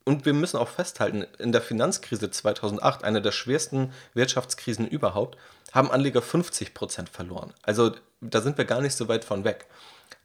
Und 0.10 0.26
wir 0.26 0.34
müssen 0.34 0.58
auch 0.58 0.70
festhalten, 0.70 1.28
in 1.38 1.52
der 1.52 1.62
Finanzkrise 1.62 2.32
2008, 2.32 3.04
einer 3.04 3.22
der 3.22 3.32
schwersten 3.32 3.94
Wirtschaftskrisen 4.16 4.88
überhaupt, 4.88 5.38
haben 5.72 5.92
Anleger 5.92 6.22
50% 6.22 7.08
verloren. 7.12 7.54
Also 7.62 7.92
da 8.20 8.42
sind 8.42 8.58
wir 8.58 8.66
gar 8.66 8.82
nicht 8.82 8.96
so 8.96 9.08
weit 9.08 9.24
von 9.24 9.44
weg. 9.44 9.68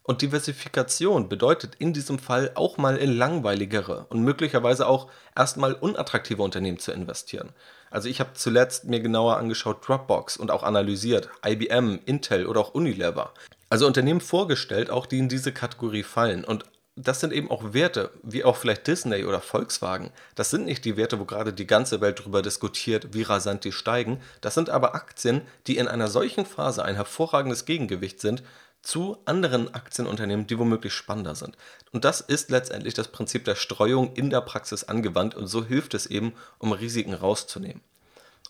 Und 0.03 0.23
Diversifikation 0.23 1.29
bedeutet 1.29 1.75
in 1.75 1.93
diesem 1.93 2.19
Fall 2.19 2.53
auch 2.55 2.79
mal 2.79 2.97
in 2.97 3.15
langweiligere 3.15 4.07
und 4.09 4.23
möglicherweise 4.23 4.87
auch 4.87 5.11
erstmal 5.37 5.75
unattraktive 5.75 6.43
Unternehmen 6.43 6.79
zu 6.79 6.91
investieren. 6.91 7.51
Also 7.91 8.09
ich 8.09 8.21
habe 8.21 8.31
zuletzt 8.33 8.87
mir 8.87 9.01
genauer 9.01 9.37
angeschaut 9.37 9.87
Dropbox 9.87 10.39
und 10.39 10.51
auch 10.51 10.63
analysiert 10.63 11.29
IBM, 11.47 12.01
Intel 12.07 12.47
oder 12.47 12.61
auch 12.63 12.73
Unilever. 12.73 13.35
Also 13.69 13.87
Unternehmen 13.87 14.23
vorgestellt, 14.23 14.89
auch 14.89 15.05
die 15.05 15.19
in 15.19 15.29
diese 15.29 15.53
Kategorie 15.53 16.05
fallen. 16.05 16.43
Und 16.43 16.65
das 16.97 17.21
sind 17.21 17.33
eben 17.33 17.51
auch 17.51 17.73
Werte, 17.73 18.11
wie 18.23 18.45
auch 18.45 18.57
vielleicht 18.57 18.87
Disney 18.87 19.25
oder 19.25 19.41
Volkswagen. 19.41 20.11
Das 20.37 20.51
sind 20.51 20.65
nicht 20.65 20.85
die 20.85 20.97
Werte, 20.97 21.19
wo 21.19 21.25
gerade 21.25 21.53
die 21.53 21.67
ganze 21.67 22.01
Welt 22.01 22.21
darüber 22.21 22.41
diskutiert, 22.41 23.13
wie 23.13 23.23
rasant 23.23 23.65
die 23.65 23.73
steigen. 23.73 24.21
Das 24.41 24.55
sind 24.55 24.71
aber 24.71 24.95
Aktien, 24.95 25.43
die 25.67 25.77
in 25.77 25.89
einer 25.89 26.09
solchen 26.09 26.47
Phase 26.47 26.85
ein 26.85 26.95
hervorragendes 26.95 27.65
Gegengewicht 27.65 28.21
sind 28.21 28.45
zu 28.83 29.17
anderen 29.25 29.75
Aktienunternehmen, 29.75 30.47
die 30.47 30.59
womöglich 30.59 30.93
spannender 30.93 31.35
sind. 31.35 31.57
Und 31.91 32.05
das 32.05 32.21
ist 32.21 32.51
letztendlich 32.51 32.95
das 32.95 33.09
Prinzip 33.09 33.45
der 33.45 33.55
Streuung 33.55 34.13
in 34.15 34.31
der 34.31 34.43
Praxis 34.43 34.85
angewandt 34.85 35.35
und 35.35 35.47
so 35.47 35.65
hilft 35.65 35.95
es 35.95 36.07
eben, 36.07 36.35
um 36.59 36.73
Risiken 36.73 37.15
rauszunehmen. 37.15 37.81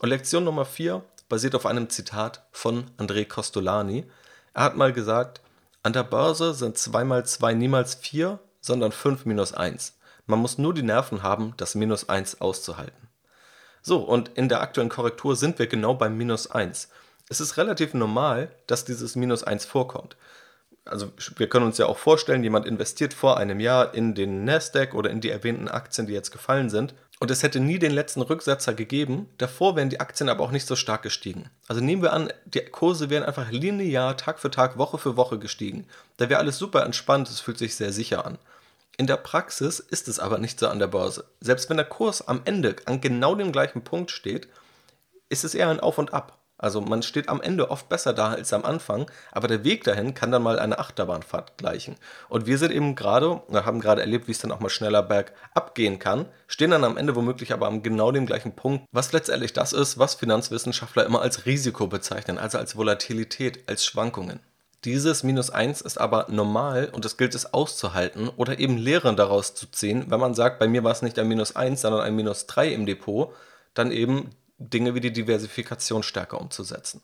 Und 0.00 0.08
Lektion 0.08 0.44
Nummer 0.44 0.64
4 0.64 1.02
basiert 1.28 1.54
auf 1.54 1.66
einem 1.66 1.88
Zitat 1.88 2.44
von 2.50 2.84
André 2.98 3.26
Costolani. 3.26 4.04
Er 4.54 4.64
hat 4.64 4.76
mal 4.76 4.92
gesagt, 4.92 5.40
an 5.84 5.92
der 5.92 6.02
Börse 6.02 6.54
sind 6.54 6.76
2 6.76 7.04
mal 7.04 7.24
2 7.24 7.54
niemals 7.54 7.94
4, 7.94 8.40
sondern 8.60 8.90
5 8.90 9.26
minus 9.26 9.54
1. 9.54 9.96
Man 10.26 10.40
muss 10.40 10.58
nur 10.58 10.74
die 10.74 10.82
Nerven 10.82 11.22
haben, 11.22 11.54
das 11.58 11.76
minus 11.76 12.08
1 12.08 12.40
auszuhalten. 12.40 13.08
So, 13.82 13.98
und 13.98 14.30
in 14.30 14.48
der 14.48 14.62
aktuellen 14.62 14.88
Korrektur 14.88 15.36
sind 15.36 15.58
wir 15.58 15.66
genau 15.66 15.94
beim 15.94 16.16
minus 16.16 16.50
1. 16.50 16.88
Es 17.28 17.40
ist 17.40 17.58
relativ 17.58 17.94
normal, 17.94 18.50
dass 18.66 18.84
dieses 18.84 19.16
Minus 19.16 19.44
1 19.44 19.64
vorkommt. 19.66 20.16
Also 20.86 21.10
wir 21.36 21.48
können 21.48 21.66
uns 21.66 21.78
ja 21.78 21.86
auch 21.86 21.98
vorstellen, 21.98 22.42
jemand 22.42 22.66
investiert 22.66 23.14
vor 23.14 23.38
einem 23.38 23.60
Jahr 23.60 23.94
in 23.94 24.14
den 24.14 24.44
Nasdaq 24.44 24.94
oder 24.94 25.10
in 25.10 25.20
die 25.20 25.30
erwähnten 25.30 25.68
Aktien, 25.68 26.06
die 26.06 26.12
jetzt 26.12 26.30
gefallen 26.30 26.68
sind. 26.68 26.94
Und 27.24 27.30
es 27.30 27.42
hätte 27.42 27.58
nie 27.58 27.78
den 27.78 27.92
letzten 27.92 28.20
Rücksetzer 28.20 28.74
gegeben. 28.74 29.30
Davor 29.38 29.76
wären 29.76 29.88
die 29.88 29.98
Aktien 29.98 30.28
aber 30.28 30.44
auch 30.44 30.50
nicht 30.50 30.66
so 30.66 30.76
stark 30.76 31.00
gestiegen. 31.00 31.48
Also 31.68 31.80
nehmen 31.80 32.02
wir 32.02 32.12
an, 32.12 32.30
die 32.44 32.60
Kurse 32.60 33.08
wären 33.08 33.22
einfach 33.22 33.50
linear 33.50 34.18
Tag 34.18 34.38
für 34.38 34.50
Tag, 34.50 34.76
Woche 34.76 34.98
für 34.98 35.16
Woche 35.16 35.38
gestiegen. 35.38 35.86
Da 36.18 36.28
wäre 36.28 36.38
alles 36.38 36.58
super 36.58 36.84
entspannt, 36.84 37.30
es 37.30 37.40
fühlt 37.40 37.56
sich 37.56 37.76
sehr 37.76 37.94
sicher 37.94 38.26
an. 38.26 38.36
In 38.98 39.06
der 39.06 39.16
Praxis 39.16 39.80
ist 39.80 40.06
es 40.06 40.18
aber 40.18 40.36
nicht 40.36 40.58
so 40.58 40.68
an 40.68 40.78
der 40.78 40.88
Börse. 40.88 41.24
Selbst 41.40 41.70
wenn 41.70 41.78
der 41.78 41.86
Kurs 41.86 42.28
am 42.28 42.42
Ende 42.44 42.76
an 42.84 43.00
genau 43.00 43.34
dem 43.34 43.52
gleichen 43.52 43.84
Punkt 43.84 44.10
steht, 44.10 44.46
ist 45.30 45.44
es 45.44 45.54
eher 45.54 45.70
ein 45.70 45.80
Auf 45.80 45.96
und 45.96 46.12
Ab. 46.12 46.36
Also 46.64 46.80
man 46.80 47.02
steht 47.02 47.28
am 47.28 47.42
Ende 47.42 47.70
oft 47.70 47.90
besser 47.90 48.14
da 48.14 48.30
als 48.30 48.54
am 48.54 48.64
Anfang, 48.64 49.10
aber 49.32 49.48
der 49.48 49.64
Weg 49.64 49.84
dahin 49.84 50.14
kann 50.14 50.32
dann 50.32 50.42
mal 50.42 50.58
eine 50.58 50.78
Achterbahnfahrt 50.78 51.58
gleichen. 51.58 51.96
Und 52.30 52.46
wir 52.46 52.56
sind 52.56 52.72
eben 52.72 52.94
gerade, 52.94 53.42
haben 53.52 53.82
gerade 53.82 54.00
erlebt, 54.00 54.28
wie 54.28 54.32
es 54.32 54.38
dann 54.38 54.50
auch 54.50 54.60
mal 54.60 54.70
schneller 54.70 55.02
bergab 55.02 55.74
gehen 55.74 55.98
kann, 55.98 56.24
stehen 56.46 56.70
dann 56.70 56.84
am 56.84 56.96
Ende 56.96 57.14
womöglich 57.14 57.52
aber 57.52 57.66
am 57.66 57.82
genau 57.82 58.12
dem 58.12 58.24
gleichen 58.24 58.56
Punkt, 58.56 58.86
was 58.92 59.12
letztendlich 59.12 59.52
das 59.52 59.74
ist, 59.74 59.98
was 59.98 60.14
Finanzwissenschaftler 60.14 61.04
immer 61.04 61.20
als 61.20 61.44
Risiko 61.44 61.86
bezeichnen, 61.86 62.38
also 62.38 62.56
als 62.56 62.76
Volatilität, 62.76 63.68
als 63.68 63.84
Schwankungen. 63.84 64.40
Dieses 64.84 65.22
Minus 65.22 65.50
1 65.50 65.82
ist 65.82 65.98
aber 65.98 66.28
normal 66.30 66.88
und 66.94 67.04
es 67.04 67.18
gilt 67.18 67.34
es 67.34 67.52
auszuhalten 67.52 68.30
oder 68.30 68.58
eben 68.58 68.78
Lehren 68.78 69.16
daraus 69.16 69.54
zu 69.54 69.70
ziehen, 69.70 70.06
wenn 70.08 70.20
man 70.20 70.32
sagt, 70.32 70.58
bei 70.58 70.66
mir 70.66 70.82
war 70.82 70.92
es 70.92 71.02
nicht 71.02 71.18
ein 71.18 71.28
Minus 71.28 71.56
1, 71.56 71.82
sondern 71.82 72.00
ein 72.00 72.16
Minus 72.16 72.46
3 72.46 72.68
im 72.68 72.86
Depot, 72.86 73.34
dann 73.74 73.90
eben 73.90 74.30
Dinge 74.70 74.94
wie 74.94 75.00
die 75.00 75.12
Diversifikation 75.12 76.02
stärker 76.02 76.40
umzusetzen. 76.40 77.02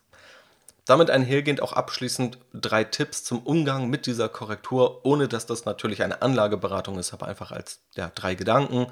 Damit 0.87 1.11
einhergehend 1.11 1.63
auch 1.63 1.73
abschließend 1.73 2.39
drei 2.53 2.85
Tipps 2.85 3.23
zum 3.23 3.41
Umgang 3.41 3.91
mit 3.91 4.07
dieser 4.07 4.29
Korrektur, 4.29 5.05
ohne 5.05 5.29
dass 5.29 5.47
das 5.47 5.65
natürlich 5.65 6.03
eine 6.03 6.23
Anlageberatung 6.23 6.99
ist, 6.99 7.13
aber 7.13 7.27
einfach 7.27 7.53
als 7.53 7.81
ja, 7.95 8.11
drei 8.15 8.35
Gedanken. 8.35 8.87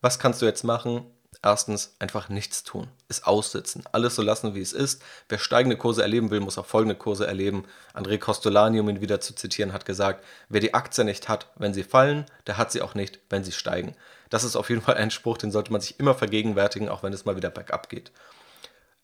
Was 0.00 0.18
kannst 0.18 0.40
du 0.40 0.46
jetzt 0.46 0.64
machen? 0.64 1.04
Erstens, 1.42 1.96
einfach 1.98 2.30
nichts 2.30 2.62
tun, 2.62 2.88
es 3.08 3.24
aussitzen, 3.24 3.84
alles 3.92 4.14
so 4.14 4.22
lassen, 4.22 4.54
wie 4.54 4.60
es 4.60 4.72
ist. 4.72 5.02
Wer 5.28 5.38
steigende 5.38 5.76
Kurse 5.76 6.00
erleben 6.00 6.30
will, 6.30 6.40
muss 6.40 6.56
auch 6.56 6.64
folgende 6.64 6.94
Kurse 6.94 7.26
erleben. 7.26 7.64
André 7.92 8.18
Costolani, 8.18 8.80
um 8.80 8.88
ihn 8.88 9.02
wieder 9.02 9.20
zu 9.20 9.34
zitieren, 9.34 9.72
hat 9.72 9.84
gesagt, 9.84 10.24
wer 10.48 10.60
die 10.60 10.72
Aktie 10.72 11.04
nicht 11.04 11.28
hat, 11.28 11.48
wenn 11.56 11.74
sie 11.74 11.84
fallen, 11.84 12.24
der 12.46 12.56
hat 12.56 12.72
sie 12.72 12.80
auch 12.80 12.94
nicht, 12.94 13.18
wenn 13.28 13.44
sie 13.44 13.52
steigen. 13.52 13.94
Das 14.34 14.42
ist 14.42 14.56
auf 14.56 14.68
jeden 14.68 14.82
Fall 14.82 14.96
ein 14.96 15.12
Spruch, 15.12 15.38
den 15.38 15.52
sollte 15.52 15.70
man 15.70 15.80
sich 15.80 16.00
immer 16.00 16.12
vergegenwärtigen, 16.12 16.88
auch 16.88 17.04
wenn 17.04 17.12
es 17.12 17.24
mal 17.24 17.36
wieder 17.36 17.50
bergab 17.50 17.88
geht. 17.88 18.10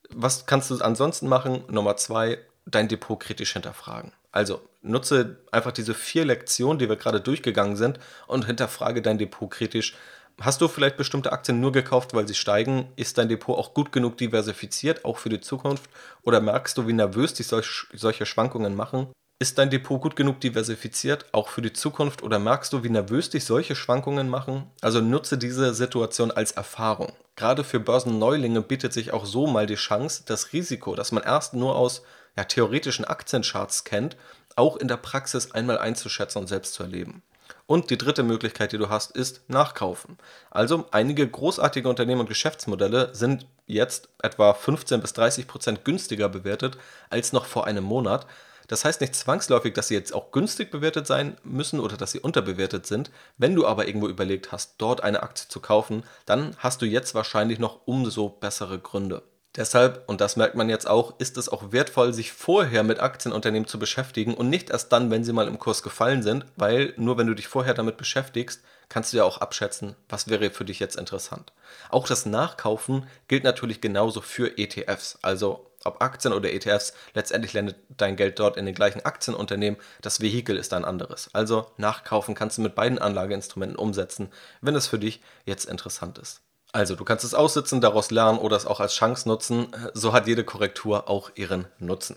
Was 0.09 0.45
kannst 0.45 0.73
du 0.73 0.79
ansonsten 0.81 1.29
machen? 1.29 1.63
Nummer 1.69 1.97
zwei, 1.97 2.39
dein 2.67 2.89
Depot 2.89 3.21
kritisch 3.21 3.53
hinterfragen. 3.53 4.11
Also 4.33 4.61
nutze 4.83 5.39
einfach 5.53 5.71
diese 5.71 5.95
vier 5.95 6.25
Lektionen, 6.25 6.81
die 6.81 6.89
wir 6.89 6.97
gerade 6.97 7.21
durchgegangen 7.21 7.77
sind, 7.77 8.01
und 8.27 8.47
hinterfrage 8.47 9.03
dein 9.03 9.19
Depot 9.19 9.49
kritisch. 9.49 9.95
Hast 10.41 10.63
du 10.63 10.67
vielleicht 10.67 10.97
bestimmte 10.97 11.31
Aktien 11.31 11.61
nur 11.61 11.71
gekauft, 11.71 12.13
weil 12.13 12.27
sie 12.27 12.35
steigen? 12.35 12.89
Ist 12.97 13.17
dein 13.17 13.29
Depot 13.29 13.57
auch 13.57 13.73
gut 13.73 13.93
genug 13.93 14.17
diversifiziert, 14.17 15.05
auch 15.05 15.19
für 15.19 15.29
die 15.29 15.41
Zukunft? 15.41 15.89
Oder 16.25 16.41
merkst 16.41 16.77
du, 16.77 16.89
wie 16.89 16.93
nervös 16.93 17.35
dich 17.35 17.47
solch, 17.47 17.87
solche 17.93 18.27
Schwankungen 18.27 18.75
machen? 18.75 19.13
Ist 19.43 19.57
dein 19.57 19.71
Depot 19.71 19.99
gut 20.03 20.17
genug 20.17 20.39
diversifiziert, 20.43 21.25
auch 21.33 21.49
für 21.49 21.63
die 21.63 21.73
Zukunft? 21.73 22.23
Oder 22.23 22.39
merkst 22.39 22.75
du, 22.75 22.85
wie 22.85 22.91
nervös 22.91 23.31
dich 23.31 23.47
solche 23.47 23.75
Schwankungen 23.75 24.29
machen? 24.29 24.67
Also 24.83 25.01
nutze 25.01 25.39
diese 25.39 25.73
Situation 25.73 26.31
als 26.31 26.53
Erfahrung. 26.53 27.15
Gerade 27.37 27.65
für 27.65 27.81
Börsenneulinge 27.81 28.61
bietet 28.61 28.93
sich 28.93 29.15
auch 29.15 29.25
so 29.25 29.47
mal 29.47 29.65
die 29.65 29.77
Chance, 29.77 30.25
das 30.27 30.53
Risiko, 30.53 30.95
das 30.95 31.11
man 31.11 31.23
erst 31.23 31.55
nur 31.55 31.75
aus 31.75 32.03
ja, 32.37 32.45
theoretischen 32.45 33.07
Aktiencharts 33.07 33.85
kennt, 33.85 34.15
auch 34.57 34.77
in 34.77 34.89
der 34.89 34.99
Praxis 34.99 35.53
einmal 35.53 35.79
einzuschätzen 35.79 36.41
und 36.41 36.47
selbst 36.47 36.75
zu 36.75 36.83
erleben. 36.83 37.23
Und 37.67 37.89
die 37.89 37.97
dritte 37.97 38.23
Möglichkeit, 38.23 38.73
die 38.73 38.79
du 38.79 38.91
hast, 38.91 39.11
ist 39.13 39.49
Nachkaufen. 39.49 40.19
Also 40.51 40.87
einige 40.91 41.27
großartige 41.27 41.89
Unternehmen 41.89 42.21
und 42.21 42.29
Geschäftsmodelle 42.29 43.15
sind 43.15 43.47
jetzt 43.67 44.11
etwa 44.23 44.53
15 44.53 45.01
bis 45.01 45.15
30 45.15 45.47
Prozent 45.47 45.85
günstiger 45.87 46.29
bewertet 46.29 46.77
als 47.09 47.33
noch 47.33 47.47
vor 47.47 47.67
einem 47.67 47.85
Monat. 47.85 48.27
Das 48.71 48.85
heißt 48.85 49.01
nicht 49.01 49.17
zwangsläufig, 49.17 49.75
dass 49.75 49.89
sie 49.89 49.95
jetzt 49.95 50.15
auch 50.15 50.31
günstig 50.31 50.71
bewertet 50.71 51.05
sein 51.05 51.37
müssen 51.43 51.81
oder 51.81 51.97
dass 51.97 52.13
sie 52.13 52.21
unterbewertet 52.21 52.87
sind. 52.87 53.11
Wenn 53.37 53.57
du 53.57 53.67
aber 53.67 53.89
irgendwo 53.89 54.07
überlegt 54.07 54.53
hast, 54.53 54.75
dort 54.79 55.03
eine 55.03 55.25
Aktie 55.25 55.49
zu 55.49 55.59
kaufen, 55.59 56.05
dann 56.25 56.55
hast 56.57 56.81
du 56.81 56.87
jetzt 56.87 57.13
wahrscheinlich 57.17 57.59
noch 57.59 57.81
umso 57.87 58.29
bessere 58.29 58.79
Gründe. 58.79 59.25
Deshalb, 59.57 60.09
und 60.09 60.21
das 60.21 60.37
merkt 60.37 60.55
man 60.55 60.69
jetzt 60.69 60.89
auch, 60.89 61.19
ist 61.19 61.37
es 61.37 61.49
auch 61.49 61.73
wertvoll, 61.73 62.13
sich 62.13 62.33
vorher 62.33 62.85
mit 62.85 63.01
Aktienunternehmen 63.01 63.67
zu 63.67 63.81
beschäftigen 63.81 64.35
und 64.35 64.49
nicht 64.49 64.71
erst 64.71 64.93
dann, 64.93 65.11
wenn 65.11 65.25
sie 65.25 65.33
mal 65.33 65.49
im 65.49 65.59
Kurs 65.59 65.83
gefallen 65.83 66.23
sind, 66.23 66.47
weil 66.55 66.95
nur 66.97 67.19
wenn 67.19 67.27
du 67.27 67.35
dich 67.35 67.49
vorher 67.49 67.75
damit 67.75 67.97
beschäftigst, 67.97 68.63
kannst 68.89 69.13
du 69.13 69.17
ja 69.17 69.25
auch 69.25 69.39
abschätzen, 69.39 69.97
was 70.09 70.29
wäre 70.29 70.51
für 70.51 70.65
dich 70.65 70.79
jetzt 70.79 70.97
interessant. 70.97 71.53
Auch 71.89 72.07
das 72.07 72.27
Nachkaufen 72.27 73.09
gilt 73.27 73.43
natürlich 73.43 73.81
genauso 73.81 74.21
für 74.21 74.57
ETFs, 74.57 75.19
also 75.23 75.67
ob 75.85 76.01
Aktien 76.01 76.35
oder 76.35 76.53
ETFs, 76.53 76.93
letztendlich 77.15 77.53
landet 77.53 77.77
dein 77.89 78.15
Geld 78.17 78.39
dort 78.39 78.57
in 78.57 78.67
den 78.67 78.75
gleichen 78.75 79.05
Aktienunternehmen, 79.05 79.81
das 80.01 80.21
Vehikel 80.21 80.57
ist 80.59 80.73
ein 80.75 80.85
anderes. 80.85 81.31
Also 81.33 81.73
nachkaufen 81.77 82.37
kannst 82.37 82.59
du 82.59 82.63
mit 82.63 82.75
beiden 82.77 82.99
Anlageinstrumenten 82.99 83.79
umsetzen, 83.79 84.31
wenn 84.61 84.77
es 84.77 84.87
für 84.87 84.99
dich 84.99 85.23
jetzt 85.45 85.65
interessant 85.65 86.19
ist. 86.19 86.43
Also, 86.73 86.95
du 86.95 87.05
kannst 87.05 87.25
es 87.25 87.35
aussitzen, 87.35 87.81
daraus 87.81 88.11
lernen 88.11 88.39
oder 88.39 88.57
es 88.57 88.67
auch 88.67 88.81
als 88.81 88.95
Chance 88.95 89.29
nutzen. 89.29 89.69
So 89.93 90.13
hat 90.13 90.27
jede 90.27 90.45
Korrektur 90.45 91.09
auch 91.09 91.31
ihren 91.35 91.67
Nutzen. 91.79 92.17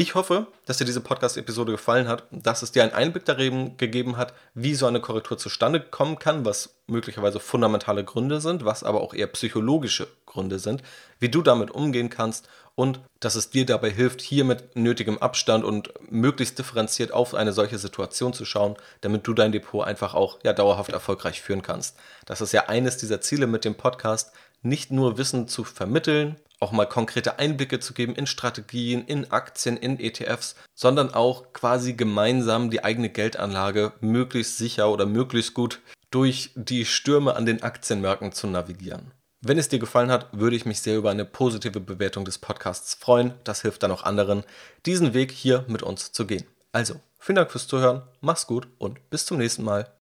Ich 0.00 0.14
hoffe, 0.14 0.46
dass 0.64 0.76
dir 0.76 0.84
diese 0.84 1.00
Podcast-Episode 1.00 1.72
gefallen 1.72 2.06
hat, 2.06 2.22
dass 2.30 2.62
es 2.62 2.70
dir 2.70 2.84
einen 2.84 2.92
Einblick 2.92 3.24
darin 3.24 3.76
gegeben 3.78 4.16
hat, 4.16 4.32
wie 4.54 4.76
so 4.76 4.86
eine 4.86 5.00
Korrektur 5.00 5.38
zustande 5.38 5.80
kommen 5.80 6.20
kann, 6.20 6.44
was 6.44 6.76
möglicherweise 6.86 7.40
fundamentale 7.40 8.04
Gründe 8.04 8.40
sind, 8.40 8.64
was 8.64 8.84
aber 8.84 9.00
auch 9.00 9.12
eher 9.12 9.26
psychologische 9.26 10.06
Gründe 10.24 10.60
sind, 10.60 10.84
wie 11.18 11.30
du 11.30 11.42
damit 11.42 11.72
umgehen 11.72 12.10
kannst 12.10 12.48
und 12.76 13.00
dass 13.18 13.34
es 13.34 13.50
dir 13.50 13.66
dabei 13.66 13.90
hilft, 13.90 14.20
hier 14.20 14.44
mit 14.44 14.76
nötigem 14.76 15.18
Abstand 15.18 15.64
und 15.64 15.92
möglichst 16.08 16.60
differenziert 16.60 17.10
auf 17.10 17.34
eine 17.34 17.52
solche 17.52 17.78
Situation 17.78 18.32
zu 18.32 18.44
schauen, 18.44 18.76
damit 19.00 19.26
du 19.26 19.34
dein 19.34 19.50
Depot 19.50 19.84
einfach 19.84 20.14
auch 20.14 20.38
ja, 20.44 20.52
dauerhaft 20.52 20.92
erfolgreich 20.92 21.42
führen 21.42 21.62
kannst. 21.62 21.96
Das 22.24 22.40
ist 22.40 22.52
ja 22.52 22.68
eines 22.68 22.98
dieser 22.98 23.20
Ziele 23.20 23.48
mit 23.48 23.64
dem 23.64 23.74
Podcast, 23.74 24.30
nicht 24.62 24.92
nur 24.92 25.18
Wissen 25.18 25.48
zu 25.48 25.64
vermitteln, 25.64 26.36
auch 26.60 26.72
mal 26.72 26.86
konkrete 26.86 27.38
Einblicke 27.38 27.80
zu 27.80 27.94
geben 27.94 28.14
in 28.14 28.26
Strategien, 28.26 29.04
in 29.04 29.30
Aktien, 29.30 29.76
in 29.76 30.00
ETFs, 30.00 30.56
sondern 30.74 31.14
auch 31.14 31.52
quasi 31.52 31.92
gemeinsam 31.92 32.70
die 32.70 32.84
eigene 32.84 33.10
Geldanlage 33.10 33.92
möglichst 34.00 34.58
sicher 34.58 34.90
oder 34.90 35.06
möglichst 35.06 35.54
gut 35.54 35.80
durch 36.10 36.50
die 36.54 36.84
Stürme 36.84 37.36
an 37.36 37.46
den 37.46 37.62
Aktienmärkten 37.62 38.32
zu 38.32 38.46
navigieren. 38.46 39.12
Wenn 39.40 39.58
es 39.58 39.68
dir 39.68 39.78
gefallen 39.78 40.10
hat, 40.10 40.28
würde 40.32 40.56
ich 40.56 40.66
mich 40.66 40.80
sehr 40.80 40.96
über 40.96 41.10
eine 41.10 41.24
positive 41.24 41.78
Bewertung 41.78 42.24
des 42.24 42.38
Podcasts 42.38 42.94
freuen. 42.94 43.34
Das 43.44 43.62
hilft 43.62 43.84
dann 43.84 43.92
auch 43.92 44.02
anderen, 44.02 44.42
diesen 44.84 45.14
Weg 45.14 45.30
hier 45.30 45.64
mit 45.68 45.84
uns 45.84 46.10
zu 46.10 46.26
gehen. 46.26 46.44
Also, 46.72 46.96
vielen 47.20 47.36
Dank 47.36 47.52
fürs 47.52 47.68
Zuhören, 47.68 48.02
mach's 48.20 48.48
gut 48.48 48.66
und 48.78 49.10
bis 49.10 49.26
zum 49.26 49.38
nächsten 49.38 49.62
Mal. 49.62 49.97